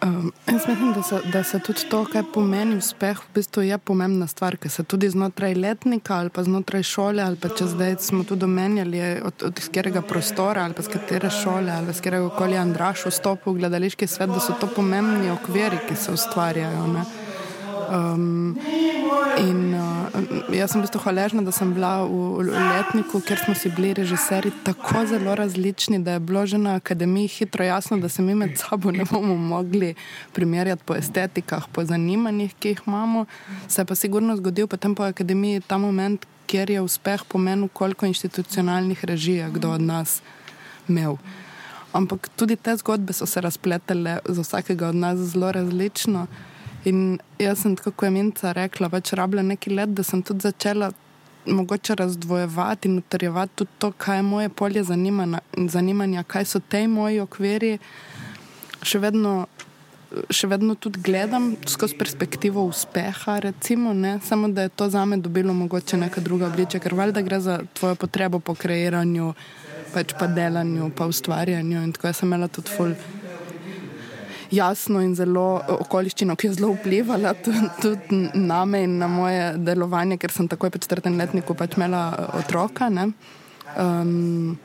Um, 0.07 0.31
jaz 0.47 0.67
mislim, 0.67 0.93
da 0.93 1.03
se, 1.03 1.19
da 1.33 1.43
se 1.43 1.59
tudi 1.59 1.89
to, 1.89 2.05
kaj 2.05 2.23
pomeni 2.33 2.77
uspeh, 2.77 3.17
v 3.17 3.33
bistvu 3.35 3.61
je 3.61 3.77
pomembna 3.77 4.27
stvar, 4.27 4.57
ker 4.57 4.71
se 4.71 4.83
tudi 4.83 5.09
znotraj 5.09 5.55
letnika 5.55 6.15
ali 6.15 6.29
pa 6.29 6.43
znotraj 6.43 6.83
šole, 6.83 7.23
ali 7.23 7.35
pa 7.35 7.49
če 7.49 7.67
zdaj 7.73 7.95
smo 7.99 8.23
tudi 8.23 8.45
omenjali, 8.45 9.01
od, 9.27 9.43
od 9.49 9.59
katerega 9.59 10.01
prostora 10.01 10.63
ali 10.63 10.73
pa 10.73 10.81
z 10.81 10.93
katere 10.95 11.29
šole 11.29 11.71
ali 11.71 11.93
z 11.93 12.01
katerega 12.01 12.29
koli 12.37 12.57
Andraš 12.57 13.05
vstopi 13.09 13.49
v 13.49 13.59
gledališki 13.59 14.07
svet, 14.07 14.29
da 14.29 14.39
so 14.39 14.55
to 14.59 14.69
pomembni 14.75 15.31
okviri, 15.31 15.81
ki 15.89 15.95
se 15.95 16.11
ustvarjajo. 16.11 16.85
Um, 17.87 18.57
in 19.37 19.73
uh, 19.73 20.09
jaz 20.51 20.71
sem 20.71 20.81
v 20.81 20.85
bistvu 20.85 20.99
hvaležna, 21.05 21.43
da 21.45 21.53
sem 21.55 21.69
bila 21.71 22.03
v, 22.03 22.43
v 22.43 22.51
letniku, 22.51 23.21
ker 23.23 23.39
smo 23.39 23.55
si 23.55 23.71
bili 23.71 23.93
režiserji 23.95 24.51
tako 24.65 25.05
zelo 25.07 25.35
različni, 25.35 25.99
da 26.03 26.17
je 26.17 26.19
bilo 26.19 26.45
že 26.45 26.57
na 26.57 26.75
akademiji 26.75 27.27
hitro 27.27 27.63
jasno, 27.63 27.97
da 27.97 28.09
se 28.09 28.21
mi 28.21 28.35
med 28.35 28.57
sabo 28.59 28.91
ne 28.91 29.05
bomo 29.05 29.35
mogli 29.35 29.95
primerjati 30.33 30.83
po 30.85 30.95
estetikah, 30.95 31.67
po 31.71 31.85
zanimanjih, 31.85 32.55
ki 32.59 32.75
jih 32.75 32.81
imamo. 32.87 33.25
Se 33.67 33.81
je 33.81 33.85
pa 33.85 33.95
sigurno 33.95 34.35
zgodil 34.35 34.67
potem 34.67 34.95
po 34.95 35.03
akademiji 35.03 35.61
ta 35.67 35.77
moment, 35.77 36.25
kjer 36.47 36.69
je 36.69 36.81
uspeh 36.81 37.23
pomenil, 37.27 37.67
koliko 37.73 38.05
institucionalnih 38.05 39.05
režij 39.05 39.43
je 39.43 39.49
kdo 39.51 39.71
od 39.71 39.81
nas 39.81 40.21
imel. 40.87 41.17
Ampak 41.93 42.29
tudi 42.35 42.55
te 42.55 42.75
zgodbe 42.75 43.13
so 43.13 43.25
se 43.25 43.41
razpletele 43.41 44.19
za 44.25 44.41
vsakega 44.41 44.87
od 44.87 44.95
nas 44.95 45.19
zelo 45.19 45.51
različno. 45.51 46.27
In 46.87 47.17
jaz 47.39 47.61
sem, 47.65 47.75
kako 47.75 48.07
je 48.07 48.13
Minca 48.15 48.53
rekla, 48.55 48.87
več 48.91 49.11
rabila 49.17 49.43
neki 49.43 49.73
let, 49.75 49.91
da 49.95 50.05
sem 50.07 50.21
tudi 50.23 50.45
začela 50.47 50.91
mogoče 51.47 51.95
razdvojevati 51.95 52.87
in 52.87 52.97
utrjevati 52.97 53.55
tudi 53.55 53.71
to, 53.79 53.91
kaj 53.91 54.17
je 54.17 54.23
moje 54.23 54.49
polje 54.49 54.83
zanimanja, 54.83 55.39
zanimanja 55.67 56.23
kaj 56.23 56.45
so 56.45 56.59
te 56.59 56.87
moji 56.87 57.19
okviri. 57.23 57.77
Še 58.87 58.99
vedno, 59.03 59.33
še 60.31 60.47
vedno 60.47 60.75
tudi 60.75 61.01
gledam 61.03 61.53
skozi 61.67 61.97
perspektivo 61.99 62.63
uspeha, 62.67 63.39
recimo, 63.43 63.93
ne? 63.93 64.19
samo 64.23 64.47
da 64.47 64.67
je 64.67 64.75
to 64.75 64.89
za 64.89 65.05
me 65.05 65.17
dobilo 65.17 65.53
mogoče 65.53 65.97
neka 65.97 66.21
druga 66.21 66.51
obličja, 66.51 66.79
ker 66.83 66.95
valjda 66.95 67.23
gre 67.23 67.39
za 67.39 67.61
tvojo 67.73 67.95
potrebo 67.95 68.39
po 68.39 68.55
kreiranju 68.55 69.33
pač 69.93 70.13
pa 70.19 70.27
delanju, 70.27 70.91
pa 70.95 71.07
ustvarjanju. 71.07 71.83
In 71.83 71.95
tako 71.95 72.13
sem 72.13 72.27
imela 72.27 72.47
tudi 72.47 72.71
ful. 72.75 72.93
Jasno 74.51 75.01
in 75.03 75.15
zelo 75.15 75.61
okoliščino, 75.79 76.35
ki 76.35 76.47
je 76.47 76.53
zelo 76.59 76.71
vplivala 76.75 77.33
tudi 77.81 78.21
na 78.33 78.63
me 78.65 78.83
in 78.83 78.97
na 78.97 79.07
moje 79.07 79.53
delovanje, 79.57 80.17
ker 80.17 80.31
sem 80.31 80.47
takoj 80.47 80.71
po 80.71 80.79
četrtem 80.83 81.17
letniku 81.19 81.55
pač 81.55 81.75
imela 81.77 82.29
otroka. 82.39 82.87
Um, 82.87 84.57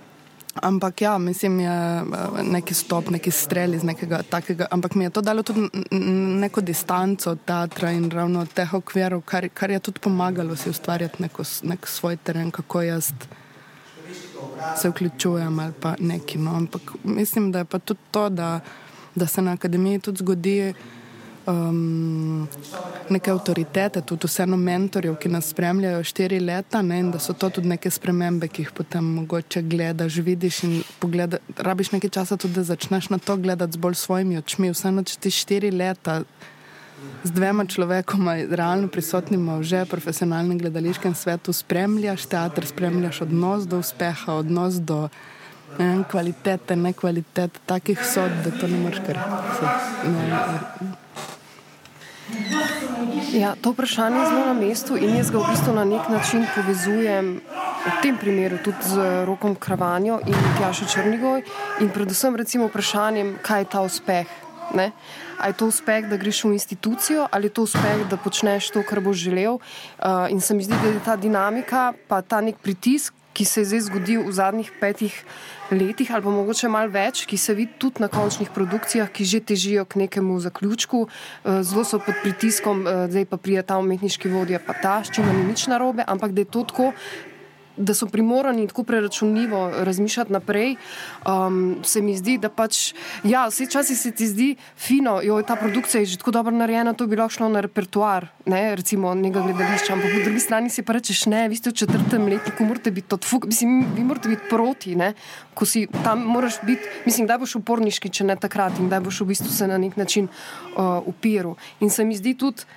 Ampak 0.54 1.00
ja, 1.00 1.18
mislim, 1.18 1.60
je 1.60 1.68
eh, 1.68 2.42
neki 2.42 2.74
stop, 2.74 3.10
neki 3.10 3.30
strel 3.30 3.74
iz 3.74 3.82
nekega 3.82 4.22
takega. 4.22 4.66
Ampak 4.70 4.94
mi 4.94 5.04
je 5.04 5.10
to 5.10 5.20
dalo 5.20 5.42
tudi 5.42 5.68
neko 6.40 6.60
distanco 6.60 7.30
od 7.30 7.38
teatra 7.44 7.90
in 7.90 8.10
ravno 8.10 8.44
teh 8.46 8.74
okvirov, 8.74 9.22
kar, 9.24 9.48
kar 9.48 9.70
je 9.70 9.78
tudi 9.78 10.00
pomagalo 10.00 10.56
si 10.56 10.70
ustvarjati 10.70 11.22
neko, 11.22 11.42
nek 11.62 11.86
svoj 11.86 12.16
teren, 12.16 12.50
kako 12.50 12.82
jaz 12.82 13.12
se 14.76 14.88
vključujem 14.88 15.58
ali 15.58 15.72
pa 15.80 15.94
neki. 15.98 16.38
No. 16.38 16.56
Ampak 16.56 16.92
mislim, 17.04 17.52
da 17.52 17.58
je 17.58 17.64
pa 17.64 17.78
tudi 17.78 18.00
to, 18.10 18.28
da, 18.28 18.60
da 19.14 19.26
se 19.26 19.42
na 19.42 19.52
akademiji 19.52 19.98
tudi 19.98 20.18
zgodi 20.18 20.56
um, 21.46 22.48
neke 23.10 23.30
avtoritete, 23.30 24.02
tudi 24.06 24.26
vseeno 24.26 24.56
mentorjev, 24.56 25.16
ki 25.20 25.30
nas 25.32 25.50
spremljajo 25.52 26.04
štiri 26.04 26.40
leta 26.40 26.82
ne, 26.82 27.00
in 27.02 27.10
da 27.10 27.18
so 27.22 27.34
to 27.34 27.50
tudi 27.50 27.68
neke 27.68 27.90
spremembe, 27.90 28.48
ki 28.48 28.66
jih 28.66 28.72
potem 28.76 29.04
mogoče 29.18 29.62
gledaš, 29.62 30.20
vidiš 30.24 30.62
in 30.68 30.78
pogleda, 31.02 31.42
rabiš 31.58 31.92
nekaj 31.96 32.14
časa 32.18 32.36
tudi, 32.36 32.54
da 32.60 32.66
začneš 32.72 33.10
na 33.10 33.18
to 33.18 33.36
gledati 33.36 33.72
z 33.72 33.82
bolj 33.82 33.98
svojimi 34.00 34.38
očmi. 34.38 34.72
Vseeno, 34.72 35.04
če 35.04 35.18
ti 35.20 35.34
štiri 35.34 35.70
leta 35.74 36.22
z 37.24 37.30
dvema 37.34 37.66
človekoma, 37.66 38.36
realno 38.50 38.88
prisotnima 38.88 39.58
v 39.58 39.66
že 39.66 39.84
profesionalnem 39.90 40.58
gledališkem 40.58 41.14
svetu, 41.14 41.52
spremljaš 41.52 42.26
teater, 42.30 42.66
spremljaš 42.66 43.22
odnos 43.26 43.66
do 43.66 43.82
uspeha, 43.82 44.38
odnos 44.38 44.78
do 44.78 45.08
ne, 45.78 46.04
kvalitete, 46.10 46.76
ne 46.76 46.92
kvalitete, 46.92 47.60
takih 47.66 47.98
sod, 48.04 48.30
da 48.44 48.50
to 48.60 48.68
ne 48.68 48.78
moreš 48.78 49.00
kar. 49.06 49.18
Ja, 53.32 53.54
to 53.60 53.72
vprašanje 53.72 54.18
je 54.18 54.26
zelo 54.26 54.46
na 54.46 54.52
mestu 54.52 54.96
in 54.96 55.16
jaz 55.16 55.30
ga 55.30 55.38
v 55.38 55.50
bistvu 55.50 55.72
na 55.74 55.84
nek 55.84 56.08
način 56.08 56.46
povezujem 56.54 57.40
v 57.82 57.92
tem 58.02 58.16
primeru 58.16 58.58
tudi 58.62 58.84
z 58.84 59.24
Rokom 59.26 59.54
Kravanjo 59.54 60.20
in 60.26 60.36
Tjašo 60.58 60.86
Črnigoj 60.86 61.42
in 61.80 61.90
predvsem 61.90 62.36
recimo 62.36 62.68
vprašanjem, 62.68 63.38
kaj 63.42 63.60
je 63.60 63.70
ta 63.72 63.80
uspeh. 63.82 64.26
Ne? 64.74 64.92
A 65.40 65.48
je 65.50 65.58
to 65.58 65.66
uspeh, 65.66 66.06
da 66.08 66.16
greš 66.16 66.44
v 66.44 66.52
institucijo, 66.54 67.26
ali 67.30 67.50
je 67.50 67.56
to 67.56 67.62
uspeh, 67.66 68.06
da 68.08 68.16
počneš 68.16 68.70
to, 68.70 68.84
kar 68.86 69.00
boš 69.00 69.16
želel. 69.16 69.58
Uh, 69.58 70.30
in 70.30 70.40
se 70.40 70.54
mi 70.54 70.64
zdi, 70.64 70.76
da 70.82 70.88
je 70.88 71.00
ta 71.04 71.16
dinamika, 71.16 71.92
pa 72.08 72.22
ta 72.22 72.40
nek 72.40 72.56
pritisk, 72.62 73.14
ki 73.32 73.44
se 73.44 73.60
je 73.60 73.64
zdaj 73.64 73.80
zgodil 73.80 74.22
v 74.26 74.32
zadnjih 74.32 74.72
petih 74.80 75.14
letih, 75.70 76.12
ali 76.12 76.22
pa 76.22 76.30
mogoče 76.30 76.68
malo 76.68 76.92
več, 76.92 77.24
ki 77.26 77.36
se 77.38 77.54
vidi 77.54 77.72
tudi 77.78 78.02
na 78.04 78.08
končnih 78.12 78.50
produkcijah, 78.54 79.08
ki 79.08 79.24
že 79.24 79.40
težijo 79.40 79.84
k 79.84 80.04
nekemu 80.04 80.40
zaključku, 80.40 81.06
eh, 81.08 81.62
zelo 81.62 81.84
so 81.84 81.98
pod 81.98 82.14
pritiskom, 82.22 82.86
eh, 82.86 83.08
zdaj 83.08 83.24
pa 83.24 83.36
prija 83.36 83.62
ta 83.62 83.78
umetniški 83.78 84.28
vodja, 84.28 84.58
pa 84.58 84.74
ta, 84.74 85.04
s 85.04 85.10
čimer 85.10 85.34
ni 85.34 85.44
nič 85.44 85.66
narobe, 85.66 86.04
ampak 86.06 86.32
da 86.32 86.40
je 86.40 86.50
to 86.50 86.64
tako, 86.64 86.92
da 87.76 87.94
so 87.94 88.06
primorani 88.06 88.66
tako 88.68 88.82
preračunljivo 88.82 89.70
razmišljati 89.84 90.32
naprej, 90.32 90.76
um, 91.26 91.76
se 91.84 92.02
mi 92.02 92.16
zdi, 92.16 92.38
da 92.38 92.48
pač, 92.48 92.94
ja, 93.24 93.46
vse 93.48 93.66
časi 93.66 93.96
se 93.96 94.10
ti 94.10 94.26
zdi 94.26 94.56
fino, 94.76 95.20
jo, 95.22 95.42
ta 95.42 95.56
produkcija 95.56 96.00
je 96.00 96.06
že 96.06 96.18
tako 96.18 96.30
dobro 96.30 96.52
narejena, 96.56 96.92
to 96.92 97.06
bi 97.06 97.16
lahko 97.16 97.32
šlo 97.38 97.48
na 97.48 97.60
repertoar, 97.60 98.26
ne, 98.46 98.76
recimo 98.76 99.14
nekega 99.14 99.46
gledališča, 99.46 99.92
ampak 99.92 100.12
po 100.12 100.24
drugi 100.24 100.40
strani 100.40 100.70
si 100.70 100.82
pa 100.82 100.92
rečeš, 100.92 101.26
ne, 101.26 101.48
vi 101.48 101.56
ste 101.56 101.70
v 101.70 101.78
četrtem 101.84 102.28
letniku, 102.28 102.64
morate 102.64 102.90
biti 102.90 103.14
odfuk, 103.14 103.46
mislim, 103.46 103.86
vi 103.96 104.04
morate 104.04 104.28
biti 104.28 104.48
proti, 104.50 104.96
ne, 104.96 105.12
ko 105.54 105.66
si 105.66 105.86
tam 106.04 106.26
moraš 106.26 106.60
biti, 106.66 106.82
mislim, 107.06 107.26
da 107.26 107.38
boš 107.38 107.56
uporniški, 107.62 108.10
če 108.10 108.24
ne 108.24 108.36
takrat 108.36 108.78
in 108.78 108.88
da 108.92 109.00
boš 109.00 109.20
v 109.20 109.32
bistvu 109.32 109.50
se 109.52 109.66
na 109.68 109.78
nek 109.78 109.96
način 109.96 110.28
uh, 110.28 111.00
upiral. 111.06 111.56
In 111.80 111.90
se 111.90 112.04
mi 112.04 112.16
zdi 112.16 112.34
tudi, 112.34 112.68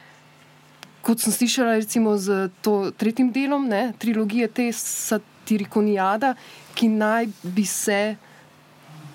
kot 1.05 1.21
sem 1.21 1.29
slišala, 1.29 1.77
recimo 1.77 2.17
z 2.17 2.49
to 2.65 2.89
tretjim 2.97 3.29
delom 3.29 3.69
ne, 3.69 3.93
trilogije, 4.01 4.49
te 4.49 4.65
satirikonijada, 4.73 6.33
ki 6.73 6.89
naj 6.89 7.29
bi 7.43 7.65
se 7.69 8.15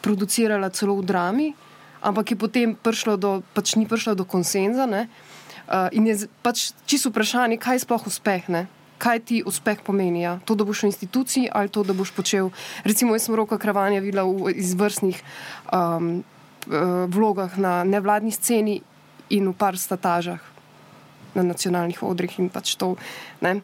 producirala 0.00 0.70
celo 0.70 0.94
v 1.00 1.05
drami, 1.05 1.48
ampak 2.00 2.33
je 2.33 2.37
potem 2.38 2.74
prišlo 2.79 3.18
do, 3.18 3.33
pač 3.53 3.74
ni 3.74 3.90
prišlo 3.90 4.14
do 4.14 4.24
konsenza. 4.24 4.87
Ne, 4.87 5.09
uh, 5.66 5.90
in 5.90 6.07
je 6.07 6.31
pač 6.46 6.70
čisto 6.87 7.11
vprašanje, 7.11 7.59
kaj 7.59 7.81
je 7.81 7.85
sploh 7.85 8.07
uspeh. 8.07 8.46
Ne. 8.48 8.70
Kaj 9.00 9.18
ti 9.26 9.37
uspeh 9.42 9.83
pomeni? 9.83 10.22
Ja? 10.22 10.38
To, 10.44 10.55
da 10.55 10.64
boš 10.64 10.85
v 10.85 10.92
instituciji 10.92 11.50
ali 11.50 11.72
to, 11.72 11.83
da 11.83 11.96
boš 11.96 12.14
počel. 12.14 12.53
Recimo, 12.85 13.16
jaz 13.16 13.26
sem 13.26 13.35
roka 13.35 13.59
kravanja 13.59 13.98
videla 14.05 14.29
v 14.29 14.53
izvrstnih 14.61 15.16
um, 15.72 16.20
vlogah 17.09 17.57
na 17.57 17.81
nevladni 17.88 18.31
sceni 18.31 18.79
in 19.33 19.48
v 19.48 19.57
par 19.57 19.81
statažah 19.81 20.60
na 21.34 21.44
nacionalnih 21.46 22.02
odrih 22.02 22.38
in 22.38 22.48
pač 22.52 22.74
to. 22.80 22.94
Ne? 23.40 23.60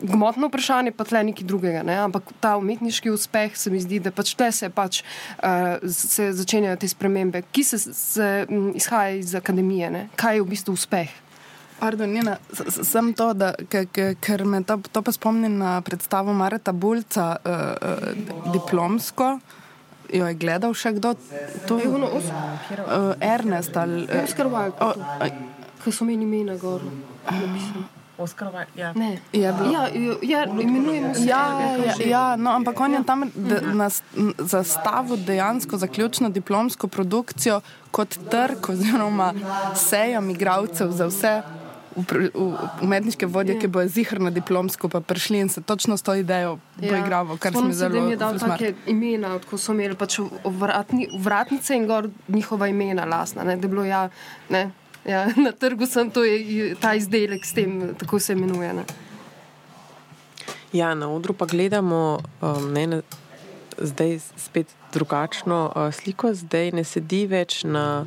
Gmotno 0.00 0.48
vprašanje 0.48 0.94
pa 0.96 1.04
tle 1.04 1.20
nekaj 1.28 1.44
drugega, 1.44 1.82
ne? 1.84 1.98
ampak 2.00 2.32
ta 2.40 2.54
umetniški 2.56 3.12
uspeh 3.12 3.56
se 3.56 3.70
mi 3.70 3.80
zdi, 3.84 4.00
da 4.00 4.12
pač 4.14 4.32
tle 4.32 4.48
se, 4.52 4.70
pač, 4.72 5.02
uh, 5.44 5.76
se 5.84 6.30
začenjajo 6.32 6.78
te 6.80 6.88
spremembe, 6.88 7.42
ki 7.52 7.64
se, 7.64 7.78
se 7.78 8.30
m, 8.48 8.70
izhajajo 8.80 9.20
iz 9.20 9.34
akademije. 9.36 9.90
Ne? 9.92 10.06
Kaj 10.16 10.40
je 10.40 10.46
v 10.46 10.48
bistvu 10.54 10.76
uspeh? 10.78 11.12
Pardon, 11.80 12.12
Nina, 12.12 12.36
sem 12.68 13.12
to, 13.16 13.30
da, 13.32 13.54
ker 13.72 14.44
me 14.44 14.60
to, 14.68 14.76
to 14.92 15.00
pa 15.04 15.12
spomni 15.16 15.48
na 15.48 15.78
predstavo 15.84 16.32
Mareta 16.36 16.72
Bulca, 16.76 17.32
uh, 17.40 17.54
uh, 17.80 18.52
diplomsko. 18.52 19.38
Jo 20.10 20.26
je 20.26 20.36
gledal 20.42 20.74
še 20.74 20.92
kdo? 20.98 21.14
To 21.70 21.78
je 21.78 21.88
uh, 21.88 23.14
Ernest 23.22 23.76
ali. 23.78 24.04
Oskar 24.24 24.50
Wilde. 24.50 25.59
Ki 25.84 25.92
so 25.92 26.04
meni 26.04 26.24
imena 26.24 26.56
gor. 26.56 26.80
Oskarova, 28.20 28.64
ja. 28.76 28.92
Ne, 28.92 29.18
ja, 29.32 29.54
ja, 29.72 29.88
ja, 30.22 30.44
imenujemo 30.44 31.14
se. 31.14 31.24
Ja, 31.24 31.60
ja, 31.86 31.94
ja, 32.06 32.36
no, 32.36 32.50
ampak 32.50 32.80
on 32.80 32.94
je 32.94 33.04
tam 33.06 33.22
zastavil 34.38 35.16
dejansko 35.16 35.76
zaključno 35.76 36.28
diplomsko 36.28 36.88
produkcijo 36.88 37.60
kot 37.90 38.18
trg 38.30 38.70
oziroma 38.70 39.32
sejo 39.74 40.20
migravcev 40.20 40.92
za 40.92 41.06
vse 41.06 41.42
umetniške 42.82 43.26
vodje, 43.26 43.58
ki 43.58 43.66
bojo 43.66 43.88
zihrno 43.88 44.30
diplomsko 44.30 44.88
pa 44.88 45.00
prišli 45.00 45.38
in 45.38 45.48
se 45.48 45.62
točno 45.62 45.96
s 45.96 46.02
to 46.02 46.14
idejo 46.14 46.58
poigravo, 46.80 47.36
kar 47.36 47.52
se 47.52 47.62
mi 47.62 47.72
zelo 47.72 47.90
zdi. 47.90 48.00
Mi 48.00 48.10
je 48.10 48.16
dal 48.16 48.38
take 48.38 48.74
imena, 48.86 49.38
ko 49.50 49.58
so 49.58 49.72
imeli 49.72 49.96
pač 49.96 50.20
vratni, 50.44 51.08
vratnice 51.18 51.76
in 51.76 51.86
gor 51.86 52.08
njihova 52.28 52.68
imena 52.68 53.04
lasna, 53.04 53.44
ne, 53.44 53.56
da 53.56 53.66
je 53.66 53.68
bilo 53.68 53.84
ja, 53.84 54.08
ne, 54.48 54.70
Ja, 55.04 55.28
na 55.44 55.52
trgu 55.52 55.86
sem 55.86 56.10
to 56.10 56.24
je, 56.24 56.74
ta 56.80 56.94
izdelek, 56.94 57.44
s 57.44 57.52
tem, 57.52 57.94
tako 57.98 58.18
se 58.18 58.32
imenuje. 58.32 58.72
Ne. 58.72 58.84
Ja, 60.72 60.94
na 60.94 61.08
odru 61.10 61.34
pa 61.34 61.46
gledamo 61.46 62.20
um, 62.40 62.72
ne, 62.72 63.02
zdaj 63.78 64.18
spet 64.36 64.66
drugačno 64.92 65.72
uh, 65.76 65.94
sliko. 65.94 66.34
Zdaj 66.34 66.70
ne 66.76 66.84
sedi 66.84 67.24
več 67.26 67.64
na, 67.64 68.04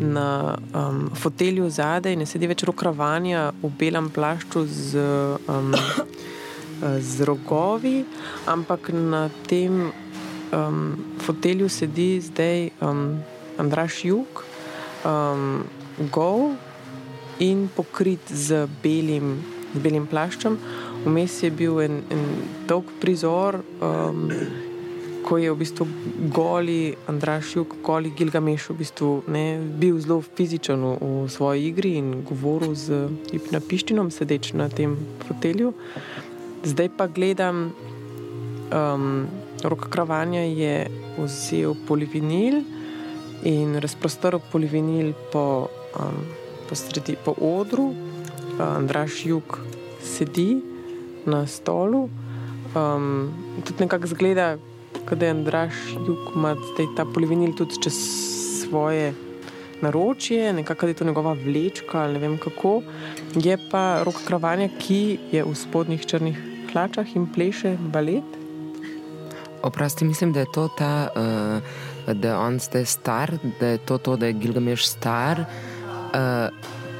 na 0.00 0.58
um, 0.74 1.10
fotelju 1.14 1.70
zadaj, 1.70 2.16
ne 2.16 2.26
sedi 2.26 2.50
več 2.50 2.66
rokravanja 2.68 3.52
v 3.62 3.70
belem 3.78 4.10
plašču 4.10 4.66
z, 4.66 5.06
um, 5.48 5.72
z 7.12 7.28
rogovi, 7.28 8.02
ampak 8.50 8.90
na 8.92 9.28
tem 9.48 9.92
um, 10.52 10.82
fotelju 11.22 11.70
sedi 11.70 12.16
zdaj 12.20 12.72
um, 12.82 13.22
Andraš 13.62 14.02
Juk. 14.04 14.44
Um, 15.06 15.62
gol 16.12 16.52
in 17.42 17.68
pokrit 17.74 18.22
z 18.28 18.66
belim, 18.82 19.38
z 19.74 19.82
belim 19.82 20.06
plaščem. 20.06 20.58
Vmes 21.04 21.40
je 21.42 21.50
bil 21.50 21.80
en, 21.82 22.02
en 22.14 22.26
dolg 22.70 22.90
prizor, 23.02 23.58
um, 23.82 24.28
ko 25.22 25.38
je 25.38 25.50
v 25.50 25.58
bistvu 25.58 25.86
goli 26.34 26.94
Andraš 27.10 27.54
Juk, 27.56 27.76
goli 27.82 28.12
Gilgameš, 28.14 28.68
v 28.70 28.78
bistvu, 28.82 29.10
ne, 29.30 29.58
bil 29.58 29.98
zelo 30.02 30.20
fizičen 30.22 30.82
v, 30.82 30.94
v 30.98 31.30
svoji 31.30 31.70
igri 31.70 31.96
in 31.98 32.22
govoril 32.26 32.74
z 32.78 33.06
Ipna 33.34 33.62
Pištinom, 33.62 34.10
sedeč 34.14 34.52
na 34.54 34.68
tem 34.70 34.94
fotelju. 35.26 35.72
Zdaj 36.62 36.92
pa 36.98 37.08
gledam, 37.10 37.72
um, 38.70 39.26
roka 39.64 39.90
kravanja 39.90 40.46
je 40.46 40.86
vzel 41.18 41.74
polivinil 41.86 42.62
in 43.42 43.78
razprostrl 43.82 44.38
polivinil 44.52 45.14
po 45.32 45.66
um, 45.98 46.24
po, 46.68 46.74
sredi, 46.74 47.16
po 47.24 47.34
odru, 47.40 47.92
uh, 47.92 48.60
Andraš 48.60 49.26
Jug 49.26 49.58
sedi 50.02 50.60
na 51.26 51.46
stolu. 51.46 52.08
Um, 52.74 53.32
tudi 53.64 53.84
nekako 53.84 54.06
zgleda, 54.06 54.56
da 55.10 55.26
je 55.26 55.30
Andraš 55.30 55.74
Jug 56.06 56.32
ima 56.34 56.56
ta 56.96 57.04
polivinil 57.04 57.54
tudi 57.56 57.82
čez 57.82 57.94
svoje 58.62 59.14
naročje, 59.82 60.52
nekako 60.52 60.86
je 60.86 60.94
to 60.94 61.04
njegova 61.04 61.32
vlečka 61.32 61.98
ali 62.02 62.12
ne 62.12 62.18
vem 62.18 62.38
kako. 62.38 62.82
Je 63.34 63.58
pa 63.70 64.02
rok 64.04 64.14
kravanja, 64.26 64.68
ki 64.78 65.18
je 65.32 65.44
v 65.44 65.54
spodnjih 65.54 66.06
črnih 66.06 66.38
hlačah 66.72 67.16
in 67.16 67.26
pleše 67.34 67.76
balet. 67.80 68.24
Oprosti, 69.62 70.04
mislim, 70.04 70.32
da 70.32 70.40
je 70.40 70.46
to 70.54 70.68
ta, 70.78 71.08
uh, 71.14 72.14
da 72.14 72.28
je 72.28 72.36
on 72.36 72.58
zdaj 72.58 72.84
star, 72.84 73.32
da 73.60 73.66
je 73.66 73.78
to, 73.78 73.98
to 73.98 74.16
da 74.16 74.26
je 74.26 74.32
Gilgameš 74.32 74.86
star. 74.86 75.40
Uh, 75.40 75.71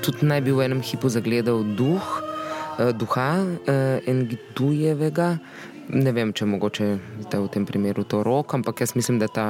tudi 0.03 0.27
naj 0.27 0.41
bi 0.43 0.53
v 0.53 0.65
enem 0.67 0.83
hipu 0.83 1.09
zagledal 1.13 1.63
duh, 1.77 2.03
uh, 2.03 2.91
duha 2.97 3.29
uh, 3.45 3.99
Engitujevega. 4.09 5.39
Ne 5.93 6.13
vem, 6.15 6.33
če 6.33 6.47
mogoče 6.49 6.87
v 7.33 7.49
tem 7.53 7.67
primeru 7.69 8.05
to 8.05 8.23
rok, 8.25 8.55
ampak 8.55 8.85
jaz 8.85 8.95
mislim, 8.97 9.19
da 9.21 9.29
ta 9.29 9.47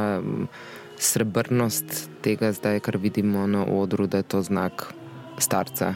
srebrnost 1.02 2.08
tega 2.22 2.52
zdaj, 2.54 2.80
kar 2.82 2.98
vidimo 2.98 3.46
na 3.46 3.66
odru, 3.66 4.06
da 4.06 4.22
je 4.22 4.28
to 4.34 4.42
znak 4.42 4.86
starca, 5.38 5.94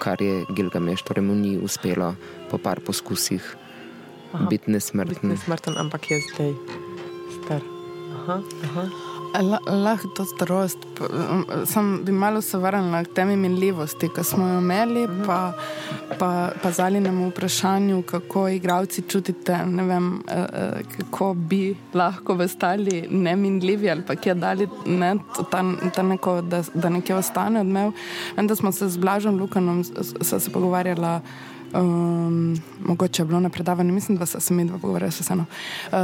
kar 0.00 0.20
je 0.22 0.44
Gilgameš, 0.56 1.04
torej 1.04 1.24
mu 1.24 1.36
ni 1.36 1.56
uspelo 1.60 2.14
po 2.50 2.58
par 2.58 2.80
poskusih 2.80 3.44
biti 4.48 4.70
nesmrten. 4.70 5.14
Biti 5.14 5.26
nesmrten, 5.26 5.78
ampak 5.78 6.10
je 6.10 6.20
zdaj 6.32 6.52
star. 7.40 7.62
Aha, 8.22 8.42
aha. 8.64 9.09
Lahko 9.66 10.08
to 10.08 10.24
starost, 10.24 10.78
sem 11.64 12.04
bi 12.04 12.12
malo 12.12 12.40
se 12.40 12.58
vrnila 12.58 13.04
k 13.04 13.14
temi 13.14 13.36
minljivosti, 13.36 14.08
ki 14.14 14.24
smo 14.24 14.48
jo 14.48 14.58
imeli, 14.58 15.06
pa, 15.26 15.52
pa, 16.18 16.50
pa 16.62 16.70
zali 16.70 17.00
nam 17.00 17.28
vprašanju, 17.28 18.02
kako 18.02 18.48
igravci 18.48 19.02
čutite, 19.08 19.58
vem, 19.66 20.22
eh, 20.28 20.46
eh, 20.52 20.82
kako 20.96 21.34
bi 21.34 21.76
lahko 21.94 22.34
ostali 22.34 23.06
neminljivi 23.10 23.90
ali 23.90 24.02
pa 24.06 24.16
kje 24.16 24.34
dali, 24.34 24.68
ne, 24.86 25.14
ta, 25.50 25.62
ta 25.94 26.02
neko, 26.02 26.40
da, 26.42 26.62
da 26.74 26.88
nekje 26.88 27.16
ostane 27.16 27.60
odmev. 27.60 27.92
Vem, 28.36 28.46
da 28.46 28.56
smo 28.56 28.72
se 28.72 28.88
z 28.88 28.96
Blažom 28.96 29.38
Lukanom 29.38 29.84
se, 29.84 30.40
se 30.40 30.50
pogovarjala. 30.50 31.20
Um, 31.74 32.60
mogoče 32.84 33.22
je 33.22 33.26
bilo 33.26 33.40
na 33.40 33.48
predavanju, 33.48 33.92
mislim, 33.92 34.18
da 34.18 34.26
so 34.26 34.40
se 34.40 34.54
mi 34.54 34.64
dva 34.64 34.78
pogovarjala, 34.78 35.10
se 35.10 35.22
vseeno. 35.22 35.44
Uh, 35.92 35.98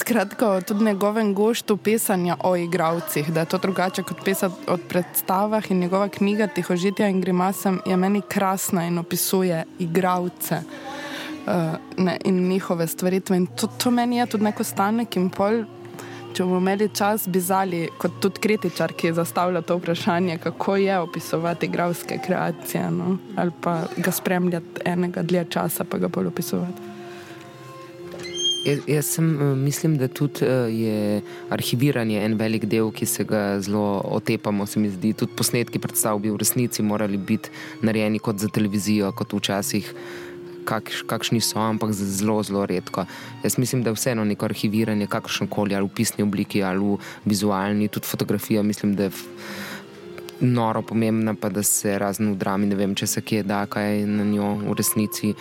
skratka, 0.00 0.60
tudi 0.60 0.84
njegovem 0.84 1.34
goštu 1.34 1.76
pisanja 1.76 2.36
o 2.40 2.56
igravcih, 2.56 3.32
da 3.32 3.40
je 3.40 3.46
to 3.46 3.58
drugače 3.58 4.02
kot 4.02 4.24
pisati 4.24 4.54
o 4.66 4.76
predstavah 4.76 5.70
in 5.70 5.78
njegova 5.78 6.08
knjiga 6.08 6.46
Tihožitja 6.46 7.08
in 7.08 7.20
grimasem 7.20 7.80
je 7.86 7.96
meni 7.96 8.22
krasna 8.28 8.86
in 8.86 8.98
opisuje 8.98 9.64
igravce. 9.78 10.62
Uh, 11.46 11.52
ne, 11.96 12.18
in 12.24 12.48
njihove 12.48 12.86
stvaritve. 12.86 13.36
In 13.36 13.46
to, 13.46 13.66
to 13.66 13.90
meni 13.90 14.16
je 14.16 14.26
tudi 14.26 14.44
neko 14.44 14.64
stanek 14.64 15.16
in 15.16 15.30
pol 15.30 15.64
če 16.34 16.44
bomo 16.44 16.58
imeli 16.58 16.88
čas, 16.94 17.28
bi 17.30 17.40
zali 17.40 17.84
kot 17.98 18.18
tudi 18.22 18.42
kritičar, 18.42 18.94
ki 18.98 19.12
zastavlja 19.14 19.62
to 19.62 19.76
vprašanje, 19.78 20.38
kako 20.42 20.76
je 20.82 20.98
opisovati 20.98 21.66
igralske 21.66 22.18
kreacije, 22.26 22.88
no? 22.90 23.18
ali 23.36 23.54
pa 23.60 23.84
ga 23.96 24.10
spremljati 24.10 24.82
enega 24.84 25.22
dlje 25.22 25.46
časa, 25.50 25.84
pa 25.84 25.98
ga 25.98 26.08
bolj 26.08 26.32
opisovati. 26.32 26.90
Jaz, 28.64 28.78
jaz 28.88 29.06
sem, 29.06 29.26
eh, 29.36 29.54
mislim, 29.54 29.98
da 30.00 30.08
tudi 30.08 30.44
eh, 30.44 30.48
je 30.72 31.22
arhiviranje 31.52 32.22
en 32.24 32.34
velik 32.40 32.64
del, 32.64 32.90
ki 32.90 33.06
se 33.06 33.24
ga 33.24 33.60
zelo 33.60 34.00
otepamo. 34.04 34.66
Se 34.66 34.80
mi 34.80 34.88
zdi, 34.90 35.12
tudi 35.12 35.36
posnetki 35.36 35.78
predstav 35.78 36.18
bi 36.18 36.32
v 36.32 36.40
resnici 36.40 36.82
morali 36.82 37.16
biti 37.16 37.52
narejeni 37.82 38.18
kot 38.18 38.40
za 38.40 38.48
televizijo, 38.48 39.12
kot 39.12 39.36
včasih 39.36 39.92
kakš, 40.64 41.02
kakšni 41.06 41.40
so, 41.40 41.60
ampak 41.60 41.92
zelo, 41.92 42.42
zelo 42.42 42.66
redko. 42.66 43.06
Jaz 43.44 43.58
mislim, 43.58 43.82
da 43.82 43.90
je 43.90 43.98
vseeno 43.98 44.24
neko 44.24 44.48
arhiviranje, 44.50 45.06
kakršno 45.06 45.46
koli, 45.50 45.76
ali 45.76 45.86
v 45.86 45.94
pisni 45.94 46.24
obliki, 46.24 46.62
ali 46.62 46.80
v 46.80 46.98
vizualni, 47.24 47.88
tudi 47.88 48.06
fotografija, 48.06 48.62
mislim, 48.62 48.96
da 48.96 49.08
je 49.08 49.10
noro 50.40 50.82
pomembna, 50.82 51.34
pa 51.34 51.48
da 51.48 51.62
se 51.62 51.98
razno 51.98 52.32
v 52.32 52.36
drami, 52.36 52.66
ne 52.66 52.76
vem, 52.76 52.94
če 52.94 53.06
se 53.06 53.22
kje 53.22 53.42
da 53.46 53.64
kaj 53.70 54.04
na 54.06 54.24
njo 54.24 54.54
v 54.64 54.76
resnici. 54.78 55.34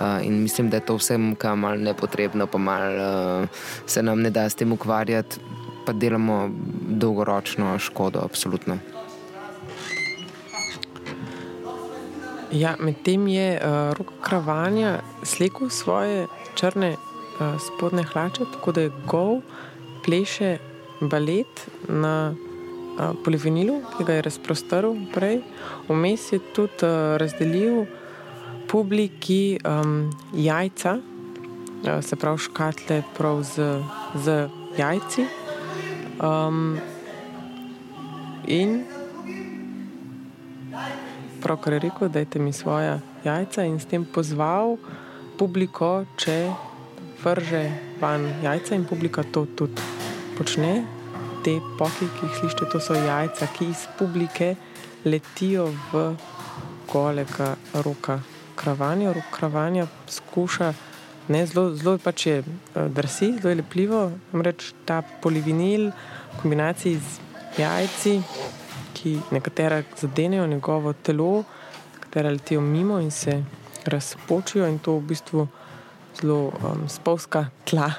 Uh, 0.00 0.20
in 0.26 0.42
mislim, 0.42 0.70
da 0.70 0.80
je 0.80 0.86
to 0.86 0.96
vsem, 0.96 1.34
kar 1.36 1.54
je 1.54 1.62
malo 1.64 1.76
nepotrebno, 1.76 2.46
pa 2.46 2.58
malo 2.58 3.42
uh, 3.42 3.66
se 3.86 4.02
nam 4.02 4.20
ne 4.20 4.30
da 4.30 4.48
s 4.48 4.54
tem 4.54 4.72
ukvarjati, 4.72 5.40
pa 5.86 5.92
delamo 5.92 6.48
dolgoročno 6.88 7.78
škodo, 7.78 8.20
absolutno. 8.24 8.78
Ja, 12.52 12.74
Medtem 12.80 13.28
je 13.28 13.60
uh, 13.62 13.92
roko 13.94 14.12
kravanja 14.20 14.98
slekel 15.22 15.70
svoje 15.70 16.26
črne 16.54 16.96
uh, 16.96 17.54
spodne 17.62 18.02
hlače, 18.02 18.44
tako 18.52 18.72
da 18.72 18.80
je 18.80 18.92
gol, 19.06 19.38
pleše 20.04 20.58
balet 21.00 21.68
na 21.88 22.34
uh, 22.34 23.14
polivinilu, 23.24 23.78
ki 23.94 24.04
ga 24.04 24.18
je 24.18 24.26
razprostrl 24.26 24.98
prej. 25.14 25.44
Vmes 25.88 26.32
je 26.32 26.40
tudi 26.52 26.82
uh, 26.82 27.14
razdelil 27.22 27.84
publiki 28.66 29.60
um, 29.62 30.10
jajca, 30.34 30.98
uh, 30.98 32.02
se 32.02 32.16
pravi 32.16 32.38
škatle 32.38 33.02
prav 33.14 33.44
z, 33.46 33.78
z 34.14 34.48
jajci. 34.78 35.28
Um, 36.18 36.80
in 38.46 38.82
pravkar 41.40 41.80
rekel, 41.82 42.08
da 42.08 42.18
je 42.18 42.40
mi 42.40 42.52
svoja 42.52 43.00
jajca 43.24 43.64
in 43.64 43.80
s 43.80 43.86
tem 43.86 44.04
pozval 44.04 44.76
publiko, 45.38 46.04
če 46.16 46.52
vrže 47.22 47.62
van 48.00 48.26
jajca 48.42 48.74
in 48.74 48.84
publika 48.84 49.24
to 49.32 49.46
tudi 49.56 49.82
počne. 50.38 50.84
Te 51.44 51.56
poki, 51.78 52.08
ki 52.16 52.26
jih 52.26 52.36
slišite, 52.36 52.68
to 52.72 52.80
so 52.80 52.94
jajca, 52.94 53.48
ki 53.56 53.70
iz 53.72 53.86
publike 53.98 54.54
letijo 55.04 55.70
v 55.92 56.04
golega 56.92 57.54
roka 57.84 58.20
kravanja. 58.60 59.14
Rok 59.16 59.32
kravanja 59.32 59.86
skuša, 60.08 60.72
ne, 61.32 61.46
zelo, 61.46 61.70
zelo 61.74 61.96
pač 61.98 62.26
je 62.26 62.38
eh, 62.42 62.88
drsi, 62.88 63.32
zelo 63.40 63.54
je 63.54 63.60
lepljivo, 63.62 64.02
namreč 64.32 64.72
ta 64.84 65.00
polivinil 65.22 65.88
v 65.90 66.42
kombinaciji 66.42 67.00
z 67.00 67.60
jajci 67.64 68.18
ki 68.94 69.18
nekatera 69.30 69.82
zadenejo 70.00 70.46
njegovo 70.46 70.92
telo, 70.92 71.44
nekatera 71.94 72.30
letijo 72.30 72.60
mimo 72.60 73.00
in 73.00 73.10
se 73.10 73.42
razpočijo, 73.84 74.68
in 74.68 74.78
to 74.78 74.92
v 74.92 75.00
bistvu 75.00 75.48
zelo 76.20 76.38
um, 76.48 76.88
spolska 76.88 77.46
tla. 77.64 77.92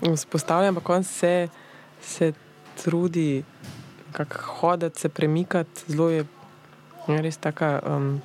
Vzpostavlja, 0.16 0.68
ampak 0.68 0.88
on 0.90 1.04
se, 1.04 1.48
se 2.02 2.32
trudi 2.82 3.44
hoditi, 4.60 5.00
se 5.00 5.08
premikati, 5.08 5.84
zelo 5.88 6.08
je 6.10 6.24
res 7.06 7.36
taka. 7.36 7.80
Um, 7.86 8.20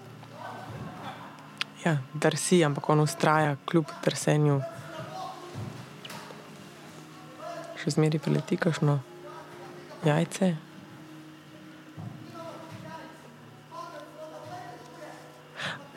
ja, 1.85 1.97
drsi, 2.13 2.63
ampak 2.63 2.89
on 2.89 2.99
ustraja 2.99 3.55
kljub 3.65 3.87
drsenju. 4.03 4.59
Še 7.79 7.95
zmeraj 7.95 8.19
preleti 8.19 8.57
kašno 8.59 8.99
jajce. 10.05 10.55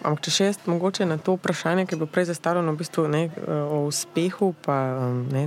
Ampak, 0.02 0.24
če 0.26 0.32
še 0.34 0.46
jaz 0.48 0.58
mogoče 0.66 1.06
na 1.06 1.16
to 1.22 1.36
vprašanje, 1.36 1.86
ki 1.86 1.94
je 1.94 2.00
bilo 2.00 2.10
prej 2.10 2.26
zastavljeno 2.32 2.74
v 2.74 2.80
bistvu, 2.80 3.06
ne, 3.06 3.22
o 3.46 3.84
uspehu, 3.86 4.50
pa, 4.64 4.78
ne, 5.30 5.46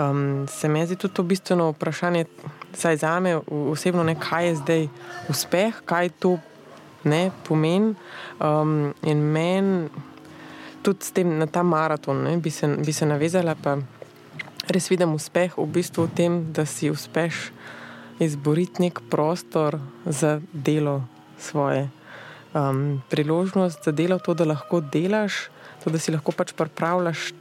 um, 0.00 0.46
se 0.48 0.68
mi 0.68 0.86
zdi 0.86 0.96
tudi 0.96 1.14
to 1.14 1.26
bistveno 1.28 1.68
vprašanje, 1.74 2.24
saj 2.72 2.96
za 3.04 3.12
me 3.20 3.36
osebno, 3.44 4.04
ne, 4.04 4.16
kaj 4.16 4.48
je 4.48 4.56
zdaj 4.62 4.88
uspeh, 5.28 5.84
kaj 5.84 6.08
to 6.24 6.38
ne, 7.04 7.28
pomeni. 7.44 7.92
Um, 8.40 8.94
in 9.04 9.20
meni 9.20 9.88
tudi 10.84 11.12
tem, 11.12 11.36
na 11.38 11.46
ta 11.46 11.62
maraton 11.62 12.24
ne, 12.24 12.36
bi, 12.40 12.50
se, 12.50 12.68
bi 12.80 12.92
se 12.92 13.06
navezala. 13.06 13.54
Pa, 13.60 13.76
res 14.68 14.88
vidim 14.90 15.14
uspeh 15.14 15.56
v 15.56 15.66
bistvu 15.66 16.06
v 16.06 16.14
tem, 16.14 16.32
da 16.52 16.64
si 16.66 16.90
uspeš 16.90 17.50
izboriti 18.22 18.84
nek 18.86 19.02
prostor 19.10 19.78
za 20.06 20.40
delo 20.52 21.04
svoje. 21.38 21.88
Um, 22.54 23.02
priložnost 23.10 23.84
za 23.84 23.92
delo, 23.92 24.18
to, 24.22 24.34
da 24.34 24.46
lahko 24.46 24.80
delaš, 24.80 25.50
to, 25.82 25.90
da 25.90 25.98
si 25.98 26.14
lahko 26.14 26.32
pač 26.32 26.54
pripravljaš 26.54 27.34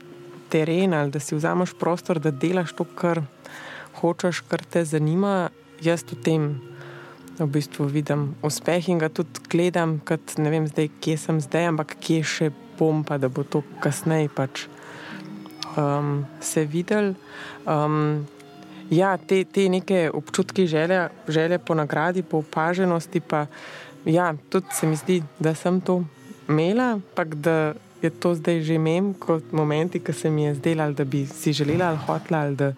teren 0.50 0.94
ali 0.94 1.12
da 1.14 1.20
si 1.20 1.36
vzameš 1.36 1.74
prostor, 1.80 2.20
da 2.20 2.32
delaš 2.32 2.74
to, 2.74 2.86
kar 2.86 3.22
hočeš, 4.02 4.44
kar 4.50 4.66
te 4.66 4.86
zanima. 4.86 5.50
Jaz 5.84 6.06
v 6.08 6.16
tem 6.24 6.44
v 7.40 7.48
bistvu 7.50 7.90
vidim 7.90 8.36
uspeh 8.46 8.90
in 8.90 9.02
ga 9.02 9.10
tudi 9.10 9.42
gledam, 9.50 9.98
kot 10.06 10.38
ne 10.38 10.52
vem, 10.54 10.68
zdaj, 10.70 10.90
kje 11.02 11.18
sem 11.18 11.42
zdaj, 11.42 11.72
ampak 11.74 11.96
kje 12.00 12.22
še 12.24 12.50
bom, 12.78 13.02
pa 13.04 13.18
da 13.18 13.30
bo 13.30 13.44
to 13.44 13.64
kasneje 13.82 14.30
pač 14.34 14.68
um, 15.78 16.26
se 16.42 16.66
videli. 16.66 17.16
Um, 17.66 18.26
ja, 18.90 19.18
te, 19.18 19.44
te 19.46 19.70
neke 19.70 20.10
občutke, 20.14 20.68
želje, 20.68 21.10
želje 21.28 21.60
po 21.60 21.76
nagradi, 21.76 22.24
po 22.24 22.38
opaženosti. 22.38 23.20
Pa, 23.20 23.46
ja, 24.06 24.34
tudi 24.50 24.66
se 24.72 24.88
mi 24.88 24.96
zdi, 24.96 25.24
da 25.40 25.56
sem 25.56 25.82
to 25.82 26.04
imela, 26.50 27.00
pa 27.16 27.24
da 27.24 27.74
je 28.02 28.10
to 28.10 28.36
zdaj 28.36 28.62
že 28.62 28.76
imem 28.76 29.14
kot 29.14 29.52
momenti, 29.52 30.00
ki 30.00 30.14
se 30.14 30.30
mi 30.30 30.44
je 30.44 30.56
zdelo, 30.56 30.92
da 30.92 31.04
bi 31.04 31.26
si 31.26 31.54
želela 31.54 31.86
ali 31.86 31.98
hotela, 31.98 32.40
ali 32.40 32.56
da, 32.56 32.74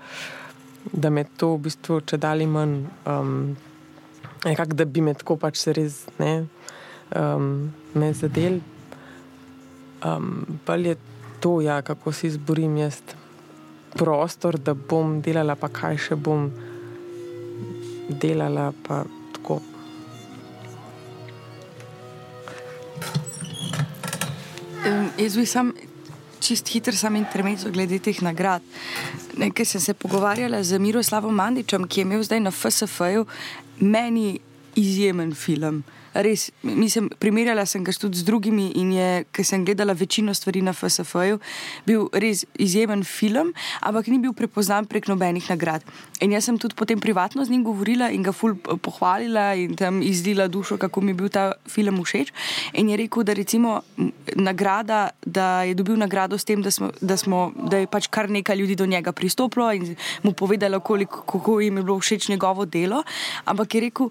da 0.91 1.09
me 1.09 1.23
to 1.37 1.55
v 1.55 1.65
bistvu 1.65 2.01
če 2.05 2.17
dali 2.17 2.45
manj. 2.45 2.83
Um, 3.05 3.55
Nekak, 4.45 4.75
da 4.77 4.85
bi 4.85 5.01
me 5.01 5.15
tako 5.17 5.39
pač 5.41 5.57
se 5.57 5.73
res 5.73 6.03
ne, 6.19 6.45
um, 7.17 7.71
zadel. 8.13 8.59
Um, 10.05 10.59
je 10.77 10.93
to, 10.95 11.14
ja, 11.61 11.81
kako 11.81 12.11
si 12.11 12.27
izborim 12.27 12.77
jaz 12.77 13.01
prostor, 13.95 14.57
da 14.59 14.73
bom 14.73 15.21
delala, 15.21 15.55
pa 15.55 15.69
kaj 15.71 15.97
še 16.07 16.15
bom 16.15 16.49
delala. 18.21 18.71
Pa 18.87 19.03
tako. 19.37 19.59
Um, 24.85 25.09
jaz 25.17 25.37
bi 25.37 25.45
sam 25.49 25.71
čist 26.45 26.69
hiter 26.69 26.97
sam 26.97 27.15
intermezzo 27.15 27.71
glede 27.73 27.99
teh 27.99 28.21
nagrad. 28.21 28.61
Nekaj 29.37 29.65
sem 29.65 29.81
se 29.81 29.93
pogovarjala 29.93 30.63
z 30.63 30.79
Miroslavom 30.79 31.33
Mandičem, 31.35 31.87
ki 31.87 31.99
je 32.01 32.05
imel 32.05 32.23
zdaj 32.23 32.43
na 32.43 32.51
FSF-ju 32.51 33.25
meni 33.79 34.39
izjemen 34.75 35.33
film 35.35 35.83
res, 36.15 36.49
mislim, 36.63 37.09
primerjala 37.19 37.65
sem 37.67 37.83
ga 37.83 37.93
tudi 37.99 38.19
z 38.19 38.25
drugimi 38.27 38.69
in 38.79 38.91
je, 38.95 39.09
ker 39.35 39.45
sem 39.45 39.65
gledala 39.67 39.93
večino 39.97 40.33
stvari 40.33 40.61
na 40.63 40.73
FSF-ju, 40.73 41.39
bil 41.87 42.07
res 42.13 42.45
izjemen 42.61 43.03
film, 43.03 43.51
ampak 43.81 44.07
ni 44.11 44.19
bil 44.23 44.35
prepoznan 44.37 44.87
prek 44.87 45.09
nobenih 45.11 45.49
nagrad. 45.51 45.83
In 46.23 46.35
jaz 46.35 46.47
sem 46.47 46.59
tudi 46.61 46.77
potem 46.77 46.99
privatno 47.01 47.43
z 47.45 47.51
njim 47.51 47.65
govorila 47.67 48.09
in 48.15 48.23
ga 48.23 48.31
ful 48.31 48.55
pohvalila 48.55 49.53
in 49.59 49.75
tam 49.75 50.01
izdila 50.03 50.47
dušo, 50.47 50.77
kako 50.79 51.01
mi 51.01 51.11
je 51.11 51.19
bil 51.19 51.29
ta 51.29 51.51
film 51.67 51.99
všeč. 52.03 52.31
In 52.79 52.89
je 52.89 52.99
rekel, 53.03 53.27
da 53.27 53.35
recimo 53.35 53.81
nagrada, 54.35 55.09
da 55.25 55.63
je 55.67 55.75
dobil 55.75 55.99
nagrado 55.99 56.37
s 56.37 56.47
tem, 56.47 56.63
da, 56.63 56.71
smo, 56.71 56.91
da, 57.01 57.17
smo, 57.17 57.51
da 57.55 57.83
je 57.83 57.91
pač 57.91 58.07
kar 58.07 58.29
nekaj 58.31 58.55
ljudi 58.55 58.75
do 58.75 58.85
njega 58.85 59.11
pristopilo 59.11 59.71
in 59.73 59.95
mu 60.23 60.31
povedalo, 60.31 60.79
koliko, 60.79 61.21
kako 61.27 61.59
jim 61.59 61.77
je 61.77 61.83
bilo 61.83 61.99
všeč 61.99 62.29
njegovo 62.29 62.65
delo. 62.65 63.03
Ampak 63.45 63.75
je 63.75 63.81
rekel, 63.89 64.09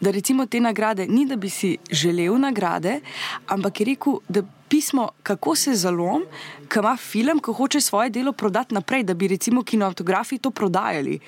da 0.00 0.10
recimo 0.10 0.46
te 0.46 0.60
nagrade 0.60 1.06
ni, 1.06 1.26
da 1.26 1.36
bi 1.36 1.50
si 1.50 1.76
želel 1.90 2.38
nagrade, 2.38 3.00
ampak 3.46 3.80
je 3.80 3.84
rekel, 3.86 4.20
da 4.28 4.42
pismo, 4.68 5.08
kako 5.22 5.54
se 5.54 5.74
zalom, 5.74 6.24
ki 6.68 6.78
ima 6.78 6.96
film, 6.96 7.40
ki 7.40 7.52
hoče 7.56 7.80
svoje 7.80 8.10
delo 8.10 8.32
prodati 8.32 8.74
naprej, 8.74 9.02
da 9.02 9.14
bi 9.14 9.28
recimo 9.28 9.62
kinematografi 9.62 10.38
to 10.38 10.50
prodajali. 10.50 11.18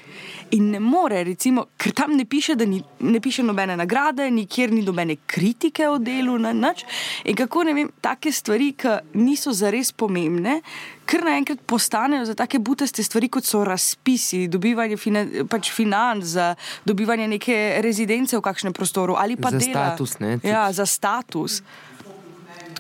In 0.51 0.71
ne 0.71 0.81
more, 0.81 1.25
recimo, 1.25 1.67
ker 1.77 1.93
tam 1.93 2.17
ne 2.17 2.25
piše, 2.25 2.55
da 2.55 2.65
ni, 2.65 2.83
ne 3.01 3.21
piše 3.21 3.43
nobene 3.43 3.77
nagrade, 3.77 4.31
nikjer 4.31 4.73
ni 4.73 4.83
nobene 4.83 5.17
kritike 5.27 5.89
o 5.89 5.99
delu, 5.99 6.39
na 6.39 6.53
nič. 6.53 6.85
In 7.25 7.37
kako 7.37 7.65
ne 7.65 7.75
vem, 7.75 7.91
take 8.01 8.33
stvari, 8.33 8.73
ki 8.73 8.99
niso 9.15 9.53
zares 9.53 9.93
pomembne. 9.93 10.61
Ker 11.11 11.25
naenkrat 11.27 11.63
postanejo 11.67 12.25
za 12.29 12.35
take 12.39 12.59
butaste 12.59 13.03
stvari, 13.03 13.29
kot 13.29 13.45
so 13.45 13.65
razpisi, 13.67 14.47
dobivanje 14.49 14.97
finan, 14.97 15.31
pač 15.51 15.73
financ, 15.75 16.25
za 16.25 16.55
dobivanje 16.85 17.29
neke 17.29 17.57
rezidence 17.83 18.37
v 18.37 18.45
kakšnem 18.45 18.77
prostoru 18.77 19.17
ali 19.19 19.37
pa 19.37 19.51
za 19.51 19.59
dela. 19.59 19.73
status. 19.73 20.19
Ne, 20.21 20.39
ja, 20.43 20.69
za 20.73 20.87
status. 20.87 21.63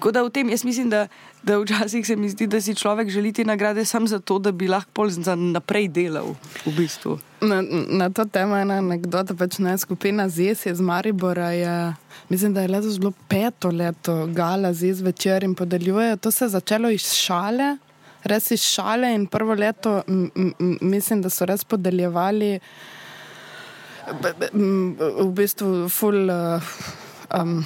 Tako 0.00 0.12
da 0.16 0.22
v 0.24 0.30
tem 0.32 0.48
jaz 0.48 0.62
mislim, 0.64 0.88
da, 0.90 1.06
da 1.42 1.58
včasih 1.60 2.06
se 2.06 2.14
mi 2.16 2.28
zdi, 2.32 2.46
da 2.48 2.60
si 2.60 2.72
človek 2.74 3.10
želi 3.12 3.32
te 3.36 3.44
nagrade 3.44 3.84
samo 3.84 4.06
zato, 4.08 4.38
da 4.38 4.52
bi 4.52 4.68
lahko 4.68 5.04
za 5.12 5.34
naprej 5.34 5.88
delal. 5.92 6.30
V 6.64 6.72
bistvu. 6.72 7.18
Na, 7.40 7.60
na 7.88 8.08
to 8.10 8.24
temo 8.24 8.56
je 8.56 8.62
ena 8.62 8.78
anekdota, 8.80 9.36
pač 9.36 9.58
ne 9.60 9.74
skupina 9.78 10.24
ZES 10.28 10.64
iz 10.72 10.80
Maribora. 10.80 11.50
Je, 11.52 11.74
mislim, 12.28 12.54
da 12.54 12.64
je 12.64 12.72
letos 12.72 12.96
bilo 12.98 13.12
peto 13.28 13.68
leto 13.68 14.26
gala 14.32 14.72
ZES 14.72 15.04
večer 15.04 15.44
in 15.44 15.54
podeljujejo. 15.54 16.16
To 16.16 16.30
se 16.30 16.44
je 16.44 16.48
začelo 16.56 16.90
iz 16.90 17.12
šale, 17.12 17.76
res 18.24 18.50
iz 18.56 18.64
šale 18.64 19.12
in 19.14 19.26
prvo 19.26 19.54
leto 19.54 20.00
m, 20.08 20.30
m, 20.36 20.78
mislim, 20.80 21.20
da 21.20 21.28
so 21.28 21.44
res 21.44 21.64
podeljevali 21.64 22.56
m, 24.52 24.96
v 24.96 25.30
bistvu 25.36 25.88
full. 25.92 26.32
Um, 27.36 27.64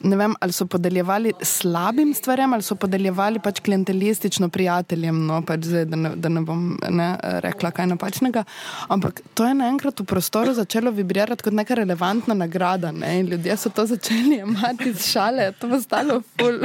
ne 0.00 0.16
vem, 0.16 0.34
ali 0.40 0.52
so 0.52 0.66
podeljevali 0.66 1.32
slabim 1.42 2.14
stvarem, 2.14 2.52
ali 2.52 2.62
so 2.62 2.74
podeljevali 2.74 3.40
pač 3.42 3.60
klientelistično 3.64 4.48
prijateljem, 4.48 5.20
no, 5.26 5.40
pač 5.46 5.66
zdaj, 5.68 5.84
da, 5.90 5.96
ne, 5.96 6.12
da 6.16 6.32
ne 6.32 6.42
bom 6.46 6.64
ne, 6.90 7.08
rekla 7.44 7.70
kaj 7.74 7.90
napačnega. 7.94 8.44
Ampak 8.88 9.22
to 9.34 9.46
je 9.46 9.56
naenkrat 9.58 10.00
v 10.00 10.08
prostoru 10.08 10.54
začelo 10.54 10.92
vibrirati 10.94 11.48
kot 11.48 11.56
neka 11.56 11.78
relevantna 11.78 12.36
nagrada. 12.38 12.92
Ne, 12.92 13.22
ljudje 13.22 13.56
so 13.56 13.74
to 13.74 13.86
začeli 13.86 14.40
imati 14.42 14.90
iz 14.92 15.06
šale, 15.10 15.52
to 15.58 15.68
bo 15.68 15.80
stalo 15.82 16.22
ful. 16.36 16.62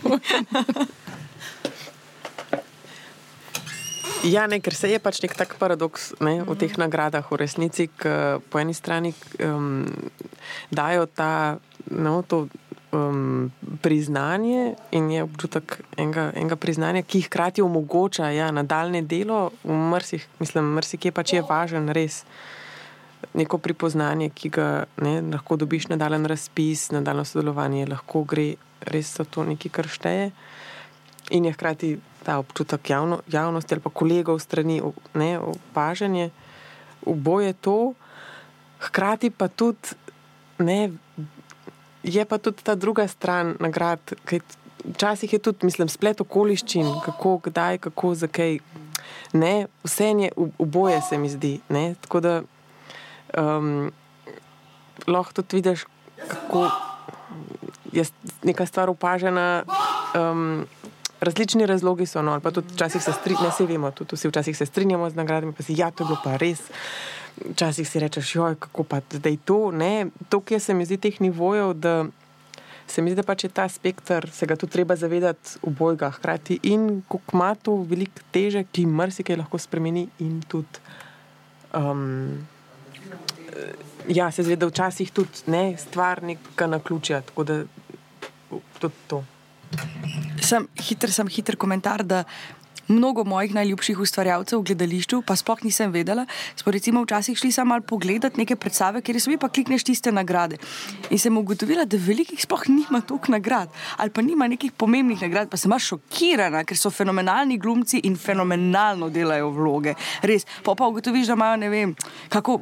ful. 0.00 0.18
Ja, 4.20 4.44
ne, 4.46 4.58
ker 4.60 4.74
se 4.76 4.90
je 4.90 4.98
pač 5.00 5.22
nek 5.24 5.32
tak 5.32 5.54
paradoks 5.56 6.10
ne, 6.20 6.42
v 6.44 6.56
teh 6.60 6.72
nagradah 6.76 7.24
v 7.24 7.40
resnici, 7.40 7.88
ki 7.88 8.42
po 8.52 8.60
eni 8.60 8.76
strani 8.76 9.14
um, 9.40 9.88
dajo 10.68 11.06
ta, 11.08 11.56
no, 11.88 12.20
to 12.28 12.44
um, 12.92 13.48
priznanje 13.80 14.76
in 14.92 15.08
je 15.08 15.24
občutek 15.24 15.80
enega, 15.96 16.30
enega 16.36 16.60
priznanja, 16.60 17.00
ki 17.00 17.24
hkrati 17.30 17.64
omogoča 17.64 18.28
ja, 18.36 18.50
nadaljne 18.52 19.00
delo 19.08 19.54
v 19.64 19.78
mrsih, 19.88 20.28
mislim, 20.42 20.68
mrsikje 20.76 21.16
pač 21.16 21.32
je 21.38 21.46
važen 21.46 21.88
res. 21.88 22.24
Neko 23.36 23.56
pripoznanje, 23.56 24.30
ki 24.36 24.52
ga 24.52 24.68
ne, 25.00 25.20
lahko 25.32 25.56
dobiš 25.56 25.88
na 25.88 25.96
dalen 25.96 26.28
razpis, 26.28 26.90
na 26.92 27.00
daljno 27.00 27.24
sodelovanje, 27.24 27.88
lahko 27.88 28.24
gre 28.28 28.50
res 28.84 29.16
za 29.16 29.24
to 29.24 29.48
nekaj, 29.48 29.72
kar 29.72 29.88
šteje. 29.88 30.30
In 31.36 31.44
je 31.46 31.52
hkrati 31.56 31.90
ta 32.24 32.38
občutek 32.38 32.90
javno, 32.90 33.20
javnosti 33.28 33.74
ali 33.74 33.82
pa 33.82 33.90
kolegov 33.90 34.38
strani 34.38 34.80
ne, 35.14 35.38
opažanje, 35.38 36.30
oboje 37.06 37.52
to, 37.52 37.94
hkrati 38.80 39.30
pa 39.30 39.48
tudi, 39.48 39.96
ne, 40.58 40.90
je 42.02 42.24
pa 42.24 42.38
tudi 42.38 42.62
ta 42.62 42.74
druga 42.74 43.08
stran 43.08 43.56
nagrad, 43.60 44.00
ki 44.24 44.40
včasih 44.84 45.32
je 45.32 45.38
tudi, 45.38 45.66
mislim, 45.66 45.88
splet 45.88 46.20
okoliščin, 46.20 46.88
kako, 47.04 47.38
kdaj, 47.44 47.78
kako, 47.78 48.14
zakaj. 48.14 48.58
Ne, 49.32 49.66
vse 49.84 50.04
je, 50.04 50.30
oboje 50.58 51.00
se 51.08 51.18
mi 51.18 51.28
zdi. 51.28 51.60
Ne, 51.68 51.94
tako 52.00 52.20
da 52.20 52.42
um, 53.38 53.92
lahko 55.06 55.32
tudi 55.32 55.56
vidiš, 55.56 55.84
kako 56.28 56.70
je 57.92 58.04
neka 58.42 58.66
stvar 58.66 58.90
opažena. 58.90 59.62
Um, 60.14 60.66
različni 61.20 61.66
razlogi 61.66 62.06
so, 62.06 62.22
no, 62.22 62.32
ali 62.32 62.40
pa 62.40 62.50
tudi 62.50 62.74
včasih 62.74 63.02
se 63.02 63.12
strinjamo, 63.12 63.48
vse 63.48 63.66
vemo, 63.66 63.90
tudi 63.90 64.16
vsi 64.16 64.28
včasih 64.28 64.56
se 64.56 64.66
strinjamo 64.66 65.10
z 65.10 65.16
nagradami, 65.16 65.52
pa 65.52 65.62
si 65.62 65.74
ja, 65.78 65.90
to 65.90 66.04
je 66.04 66.06
bilo 66.06 66.18
pa 66.24 66.36
res. 66.36 66.60
Včasih 67.52 67.88
si 67.88 68.00
rečeš, 68.00 68.34
joj, 68.34 68.56
kako 68.60 68.84
pa 68.84 69.00
zdaj 69.12 69.36
to, 69.44 69.70
ne, 69.70 70.06
to, 70.28 70.40
ki 70.40 70.60
se 70.60 70.74
mi 70.74 70.84
zdi 70.84 70.96
teh 70.96 71.20
nivojev, 71.20 71.74
da 71.74 72.06
se 72.86 73.02
mi 73.02 73.10
zdi, 73.10 73.20
da 73.20 73.26
pač 73.26 73.44
je 73.44 73.50
ta 73.54 73.68
spektr, 73.68 74.30
se 74.32 74.46
ga 74.46 74.56
tudi 74.56 74.72
treba 74.72 74.96
zavedati 74.96 75.60
v 75.62 75.74
bojga 75.78 76.10
hkrati 76.10 76.58
in 76.62 77.02
kako 77.08 77.36
ima 77.36 77.54
to 77.54 77.76
veliko 77.82 78.24
teže, 78.32 78.64
ki 78.72 78.86
marsikaj 78.86 79.36
lahko 79.36 79.58
spremeni 79.58 80.08
in 80.18 80.40
tudi. 80.48 80.82
Um, 81.74 82.48
Ja, 84.08 84.30
se 84.30 84.42
zveda 84.42 84.66
včasih 84.66 85.10
tudi 85.12 85.50
ne, 85.52 85.76
stvar 85.78 86.22
nekega 86.22 86.66
na 86.66 86.78
ključja, 86.78 87.20
tako 87.20 87.44
da 87.44 87.56
tudi 88.80 88.94
to 89.06 89.24
sem 90.50 90.66
hiter, 90.88 91.12
sem 91.14 91.30
hiter 91.30 91.58
komentar, 91.60 92.04
da 92.06 92.24
mnogo 92.90 93.24
mojih 93.24 93.54
najljubših 93.54 94.00
ustvarjalcev 94.02 94.58
v 94.58 94.70
gledališču, 94.70 95.22
pa 95.26 95.36
sploh 95.38 95.62
nisem 95.62 95.92
vedela, 95.94 96.26
smo 96.58 96.72
recimo 96.74 97.02
včasih 97.04 97.38
šli 97.38 97.52
samo 97.54 97.74
malo 97.74 97.86
pogledat 97.86 98.36
neke 98.36 98.56
predstave, 98.56 99.02
kjer 99.02 99.20
si 99.20 99.36
pa 99.38 99.48
klikneš 99.48 99.84
tiste 99.86 100.12
nagrade. 100.12 100.58
In 101.10 101.18
sem 101.18 101.36
ugotovila, 101.38 101.84
da 101.86 102.00
velikih 102.00 102.40
sploh 102.42 102.66
nima 102.68 103.00
toliko 103.00 103.32
nagrad 103.32 103.70
ali 103.96 104.10
pa 104.10 104.22
nima 104.22 104.48
nekih 104.48 104.72
pomembnih 104.72 105.22
nagrad, 105.22 105.50
pa 105.50 105.56
sem 105.56 105.72
šokirana, 105.78 106.64
ker 106.64 106.76
so 106.76 106.90
fenomenalni 106.90 107.58
glumci 107.58 108.00
in 108.04 108.16
fenomenalno 108.16 109.10
delajo 109.10 109.50
vloge. 109.54 109.94
Res, 110.22 110.46
pa 110.64 110.74
pa 110.74 110.88
ugotoviš, 110.90 111.30
da 111.30 111.38
imajo 111.38 111.60
ne 111.62 111.68
vem, 111.70 111.94
kako 112.28 112.58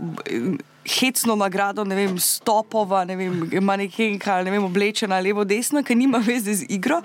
hecno 0.89 1.37
nagrado, 1.37 1.85
ne 1.85 1.95
vem, 1.95 2.19
stopova, 2.19 3.05
ne 3.05 3.17
vem, 3.17 3.45
nekaj, 3.53 4.45
ne 4.45 4.51
vem, 4.51 4.65
oblečena 4.65 5.21
levo, 5.21 5.45
desno, 5.45 5.83
ki 5.85 5.95
nima 5.95 6.19
veze 6.25 6.55
z 6.55 6.69
igro. 6.73 7.01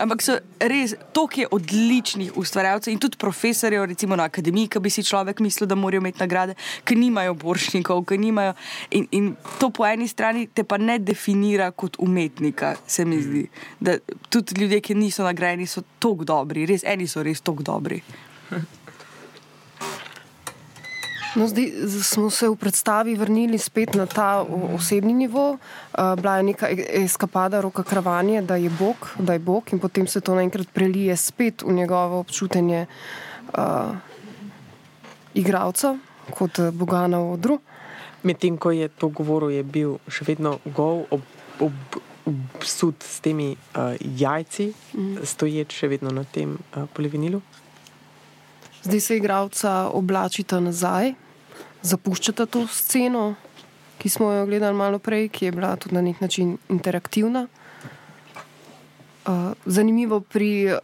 Ampak 0.00 0.22
so 0.22 0.36
res 0.60 0.94
toliko 1.16 1.56
odličnih 1.56 2.36
ustvarjalcev 2.38 2.92
in 2.92 3.00
tudi 3.02 3.18
profesorjev, 3.20 3.86
recimo 3.90 4.16
na 4.16 4.28
akademiji, 4.30 4.70
ki 4.72 4.82
bi 4.82 4.92
si 4.92 5.04
človek 5.06 5.40
mislil, 5.44 5.68
da 5.70 5.78
morajo 5.78 6.02
imeti 6.04 6.22
nagrade, 6.22 6.56
ki 6.84 6.98
nimajo 6.98 7.34
boršnikov, 7.40 8.04
ki 8.08 8.20
nimajo. 8.20 8.54
In, 8.98 9.08
in 9.10 9.32
to 9.58 9.70
po 9.70 9.86
eni 9.88 10.08
strani 10.08 10.46
te 10.46 10.64
pa 10.64 10.78
ne 10.78 10.98
definira 10.98 11.70
kot 11.70 11.96
umetnika, 12.02 12.76
se 12.86 13.04
mi 13.04 13.22
zdi. 13.22 13.46
Da 13.80 13.96
tudi 14.28 14.60
ljudje, 14.60 14.80
ki 14.80 14.98
niso 14.98 15.24
nagrajeni, 15.24 15.66
so 15.66 15.84
tako 16.02 16.28
dobri, 16.28 16.66
res 16.68 16.84
eni 16.84 17.08
so 17.08 17.24
res 17.24 17.40
tako 17.40 17.64
dobri. 17.66 18.02
No, 21.34 21.46
zdaj 21.48 21.72
smo 22.02 22.30
se 22.30 22.48
v 22.48 22.56
predstavi 22.56 23.14
vrnili 23.14 23.58
spet 23.58 23.94
na 23.94 24.06
ta 24.06 24.44
osebni 24.74 25.14
nivo. 25.14 25.58
Bila 25.96 26.36
je 26.36 26.42
neka 26.42 26.68
e-, 26.68 27.04
eskapada 27.04 27.60
roka 27.60 27.82
kravanje, 27.82 28.42
da 28.42 28.56
je 28.56 28.70
Bog, 28.70 29.08
da 29.18 29.32
je 29.32 29.38
Bog 29.38 29.72
in 29.72 29.78
potem 29.78 30.06
se 30.06 30.20
to 30.20 30.34
naenkrat 30.34 30.68
prelije 30.72 31.16
spet 31.16 31.62
v 31.62 31.72
njegovo 31.72 32.18
občutenje 32.20 32.86
uh, 32.86 33.96
igralca 35.34 35.96
kot 36.30 36.60
Boga 36.72 37.06
na 37.06 37.20
odru. 37.20 37.58
Medtem 38.22 38.56
ko 38.56 38.70
je 38.70 38.88
to 38.88 39.08
govoril, 39.08 39.50
je 39.50 39.62
bil 39.62 39.96
še 40.08 40.28
vedno 40.28 40.58
gov 40.64 41.06
ob, 41.10 41.24
ob 41.60 41.72
sud 42.60 43.00
s 43.00 43.20
temi 43.24 43.56
uh, 43.56 43.96
jajci, 43.98 44.68
mm. 44.94 45.24
stoječ 45.24 45.74
še 45.80 45.88
vedno 45.88 46.12
na 46.12 46.24
tem 46.24 46.54
uh, 46.54 46.84
polivinilu. 46.92 47.40
Zdaj 48.82 49.00
se 49.00 49.16
igralca 49.16 49.88
oblačita 49.94 50.60
nazaj, 50.60 51.14
zapuščata 51.82 52.46
to 52.46 52.66
sceno, 52.66 53.34
ki 53.98 54.08
smo 54.08 54.32
jo 54.32 54.46
gledali 54.46 54.76
malo 54.76 54.98
prej, 54.98 55.28
ki 55.28 55.44
je 55.46 55.52
bila 55.52 55.76
tudi 55.76 55.94
na 55.94 56.02
nek 56.02 56.20
način 56.20 56.56
interaktivna. 56.68 57.46
Uh, 59.22 59.52
zanimivo 59.66 60.20
pri 60.20 60.74
uh, 60.74 60.80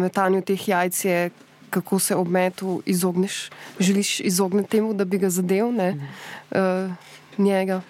metanju 0.00 0.40
teh 0.42 0.68
jajc 0.68 1.04
je, 1.04 1.30
kako 1.70 1.98
se 1.98 2.16
ob 2.16 2.28
metu 2.28 2.82
izogneš. 2.86 3.50
Želiš 3.80 4.20
izogniti 4.20 4.70
temu, 4.70 4.94
da 4.94 5.04
bi 5.04 5.18
ga 5.18 5.30
zadev, 5.30 5.72
ne 5.72 5.94
uh, 6.50 6.92
njega. 7.38 7.82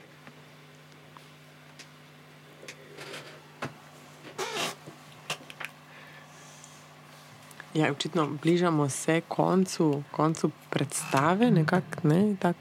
Ja, 7.74 7.90
očitno 7.90 8.26
bližamo 8.42 8.88
se 8.88 9.20
koncu, 9.28 10.02
koncu 10.10 10.50
predstave, 10.70 11.50
nekako 11.50 12.08
ne, 12.08 12.36
tak 12.40 12.56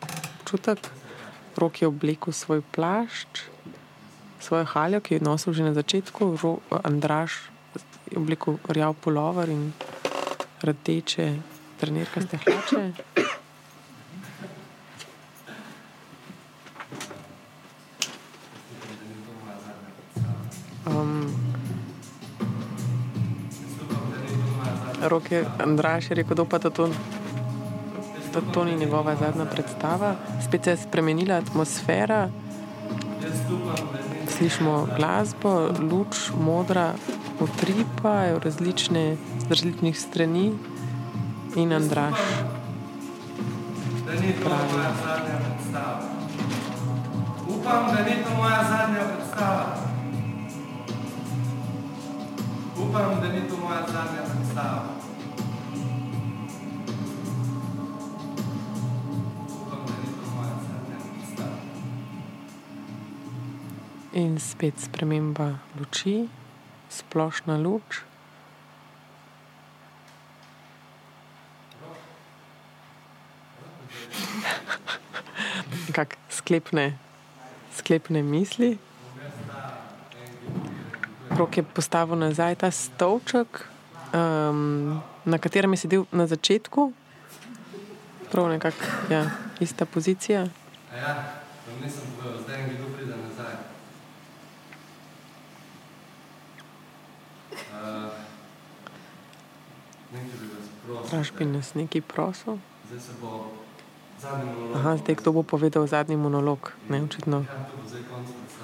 čutek. 0.46 0.80
Rok 1.58 1.82
je 1.82 1.88
oblekel 1.88 2.34
svoj 2.34 2.62
plašč, 2.72 3.44
svojo 4.40 4.66
haljo, 4.66 5.02
ki 5.02 5.14
je 5.14 5.20
nosil 5.20 5.54
že 5.54 5.64
na 5.64 5.74
začetku, 5.74 6.38
Ro, 6.44 6.58
Andraš 6.84 7.52
je 8.12 8.18
oblekel 8.18 8.58
rjav 8.70 8.94
polover 9.04 9.50
in 9.50 9.74
rdeče 10.64 11.36
trenirkaste 11.80 12.38
hlače. 12.38 12.92
Roke 25.32 25.64
Andraš 25.64 26.10
je 26.10 26.16
rekel, 26.16 26.36
da 26.36 26.46
pa 26.46 26.60
to, 26.60 26.88
da 28.34 28.42
to 28.54 28.66
ni 28.66 28.76
njegova 28.76 29.16
zadnja 29.16 29.46
predstava. 29.46 30.16
Spet 30.48 30.64
se 30.64 30.70
je 30.70 30.78
spremenila 30.78 31.36
atmosfera, 31.36 32.30
slišimo 34.38 34.88
glasbo, 34.98 35.70
luč, 35.92 36.32
modra, 36.40 36.94
utripajo 37.40 38.40
različne, 38.40 39.18
z 39.40 39.50
različnih 39.50 40.00
strani 40.00 40.54
in 41.56 41.74
Andraš. 41.74 42.20
Pravi. 44.44 44.62
Upam, 47.48 47.96
da 47.96 48.04
ni 48.04 48.24
to 48.24 48.36
moja 48.38 48.64
zadnja 48.64 49.00
predstava. 49.16 49.66
Upam, 52.78 53.22
da 53.22 53.28
ni 53.28 53.50
to 53.50 53.58
moja 53.58 53.82
zadnja 53.88 54.22
predstava. 54.34 54.91
In 64.14 64.40
spet 64.40 64.80
sprememba 64.80 65.60
luči, 65.80 66.28
splošna 66.90 67.58
luč. 67.58 68.04
Kak 75.92 76.16
sklepne, 76.30 76.98
sklepne 77.76 78.22
misli. 78.24 78.78
Rok 81.32 81.58
je 81.58 81.64
postavil 81.64 82.16
nazaj 82.16 82.56
ta 82.56 82.72
stolček, 82.72 83.66
um, 84.14 85.02
na 85.26 85.38
katerem 85.40 85.72
je 85.74 85.78
sedel 85.78 86.04
na 86.12 86.28
začetku. 86.28 86.92
Prav 88.32 88.48
nekako, 88.52 88.84
ja, 89.10 89.32
ista 89.60 89.86
pozicija. 89.86 90.48
Ja, 90.96 91.12
vam 91.68 91.80
nisem 91.84 92.04
povedal, 92.20 92.44
zdaj 92.44 92.60
en 92.64 92.70
kdo 92.76 92.88
pride 92.96 93.16
nazaj. 93.16 93.54
Uh, 97.52 98.12
nekaj 100.14 100.36
bi 100.40 100.48
vas 100.52 100.68
prosil. 100.86 101.10
Praš 101.10 101.31
bi 101.42 101.50
nas 101.50 101.74
nekaj 101.74 102.02
prosil. 102.06 102.62
Aha, 104.78 104.98
zdaj 105.02 105.16
kdo 105.18 105.34
bo 105.34 105.42
povedal 105.42 105.90
zadnji 105.90 106.14
monolog? 106.14 106.70
Ne, 106.90 107.02
očitno. 107.02 107.42
Ja. 107.42 107.66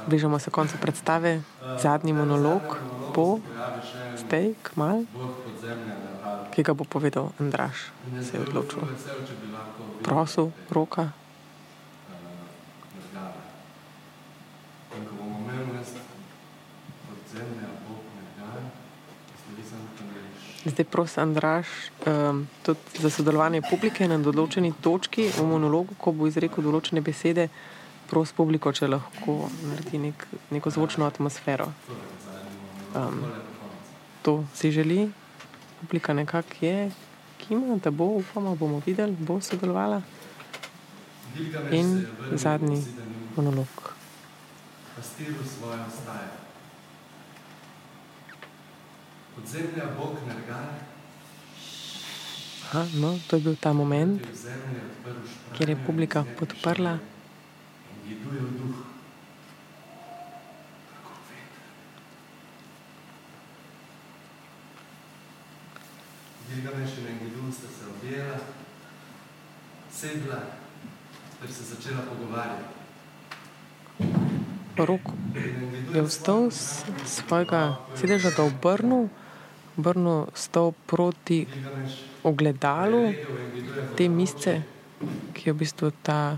Bližamo 0.06 0.38
se 0.40 0.54
koncu 0.54 0.78
predstave. 0.78 1.42
Zadnji 1.82 2.14
monolog 2.14 2.78
bo 3.16 3.42
zdaj, 4.22 4.54
kmal, 4.62 5.10
ki 6.54 6.62
ga 6.62 6.74
bo 6.78 6.86
povedal 6.86 7.34
Andraš. 7.42 7.90
Se 8.22 8.38
je 8.38 8.46
odločil. 8.46 8.86
Prosil 10.06 10.54
roka. 10.70 11.02
uh, 11.02 11.14
nergale. 12.94 13.42
In 14.94 15.02
ko 15.10 15.14
bomo 15.18 15.42
imeli 15.42 15.82
jaz 15.82 15.98
podzemlja, 17.10 17.70
Bog 17.90 18.06
nergale, 18.14 18.62
sledi 19.42 19.64
sem 19.66 19.82
tam 19.98 20.08
reč. 20.14 20.57
Zdaj 20.68 20.86
prosim 20.86 21.24
Andraš 21.24 21.68
um, 22.06 22.48
tudi 22.64 22.80
za 23.00 23.10
sodelovanje 23.10 23.62
publike 23.70 24.08
na 24.08 24.18
določeni 24.20 24.74
točki 24.82 25.30
v 25.32 25.46
monologu, 25.48 25.96
ko 25.96 26.12
bo 26.12 26.28
izrekel 26.28 26.66
določene 26.66 27.02
besede. 27.02 27.48
Prosim 28.08 28.36
publiko, 28.36 28.72
če 28.72 28.88
lahko 28.88 29.50
naredi 29.68 30.00
nek, 30.00 30.28
neko 30.52 30.72
zvočno 30.72 31.08
atmosfero. 31.08 31.70
Um, 32.96 33.24
to 34.24 34.44
si 34.56 34.72
želi, 34.72 35.10
publika 35.82 36.14
nekako 36.14 36.66
je, 36.66 36.92
kima, 37.38 37.80
da 37.84 37.92
bo, 37.92 38.06
upamo, 38.20 38.56
bomo 38.56 38.82
videli, 38.86 39.16
bo 39.20 39.42
sodelovala. 39.42 40.02
In 41.72 41.94
se 41.96 42.02
je 42.02 42.16
vrnil 42.18 42.38
zadnji 42.38 42.76
v 42.76 42.82
zidanin 42.82 43.30
monolog. 43.36 43.88
Ostaje. 49.44 49.64
Podzemlja 49.64 49.86
Bog 49.98 50.18
nergale, 50.28 50.88
Aha, 52.68 52.84
no, 53.00 53.16
to 53.28 53.36
je 53.36 53.42
bil 53.42 53.56
ta 53.56 53.72
moment, 53.74 54.20
kjer 55.56 55.70
je 55.70 55.76
publika 55.86 56.26
podprla. 56.40 57.00
Gilgameš 66.50 66.98
in 67.00 67.08
Enkidu 67.08 67.52
sta 67.52 67.68
se 67.72 67.88
objela, 67.88 68.40
sedla 69.92 70.42
ter 71.40 71.52
se 71.52 71.64
začela 71.64 72.02
pogovarjati. 72.02 72.76
Rok 74.78 75.02
je 75.94 76.02
vstal 76.04 76.52
z 76.52 76.84
svojega 77.06 77.80
sedeža, 77.96 78.36
ga 78.36 78.44
obrnil, 78.44 79.08
obrnil 79.78 80.28
stol 80.34 80.74
proti 80.86 81.46
ogledalu 82.24 83.04
je 83.08 83.26
te 83.98 84.10
misce, 84.10 84.62
ki 85.34 85.50
je 85.50 85.54
v 85.54 85.58
bistvu 85.58 85.92
ta 86.02 86.38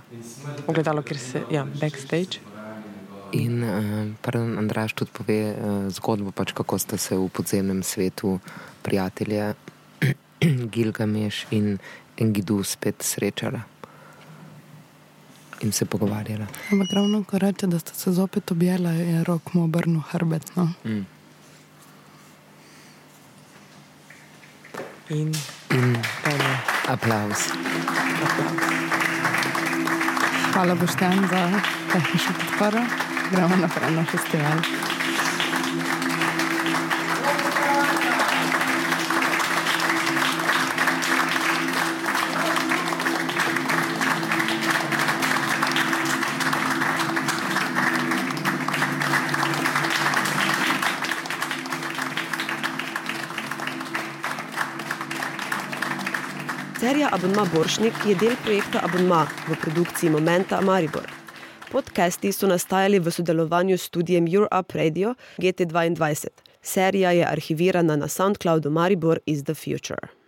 ogledalo, 0.67 1.01
kjer 1.01 1.19
se, 1.19 1.43
ja, 1.51 1.65
backstage. 1.79 2.43
In 3.31 3.63
uh, 3.63 4.09
pardon, 4.21 4.57
Andraš 4.57 4.93
tudi 4.97 5.13
pove 5.13 5.39
uh, 5.53 5.89
zgodbo, 5.93 6.33
pač, 6.33 6.53
kako 6.57 6.79
sta 6.81 6.97
se 6.97 7.17
v 7.17 7.29
podzemnem 7.29 7.83
svetu 7.85 8.39
prijatelja 8.81 9.53
Gilgameš 10.73 11.45
in 11.53 11.77
Engidu 12.17 12.63
spet 12.63 13.05
srečala 13.05 13.61
in 15.61 15.71
se 15.71 15.85
pogovarjala. 15.85 16.47
Ampak 16.71 16.87
ravno 16.93 17.23
ko 17.23 17.37
reče, 17.37 17.67
da 17.67 17.79
sta 17.79 17.93
se 17.93 18.11
zopet 18.11 18.51
objela, 18.51 18.91
je 18.91 19.23
rok 19.23 19.53
mu 19.53 19.63
obrnil 19.63 20.01
hrbet. 20.09 20.55
No. 20.55 20.69
Mm. 20.85 21.05
In 25.09 25.33
In 25.73 25.97
dajmo 26.23 26.53
aplaus. 26.87 27.49
Hvala 30.53 30.75
Boštjan 30.75 31.27
za 31.29 31.61
tehnično 31.93 32.33
podporo. 32.33 32.81
Gremo 33.31 33.55
naprej 33.55 33.91
na 33.95 34.05
festival. 34.05 34.88
Serija 56.99 57.15
Abonma 57.15 57.45
Boršnik 57.55 57.93
je 58.07 58.15
del 58.19 58.33
projekta 58.43 58.81
Abonma 58.83 59.21
v 59.47 59.55
produkciji 59.61 60.09
Momenta 60.09 60.59
Maribor. 60.61 61.07
Podcasti 61.71 62.31
so 62.35 62.47
nastajali 62.47 62.99
v 62.99 63.11
sodelovanju 63.11 63.77
s 63.77 63.87
studijem 63.87 64.27
Europe 64.27 64.75
Radio 64.77 65.15
GT2. 65.37 66.27
Serija 66.61 67.11
je 67.11 67.25
arhivirana 67.25 67.95
na 67.95 68.07
SoundCloudu 68.07 68.69
Maribor 68.69 69.19
is 69.25 69.43
the 69.43 69.55
Future. 69.55 70.18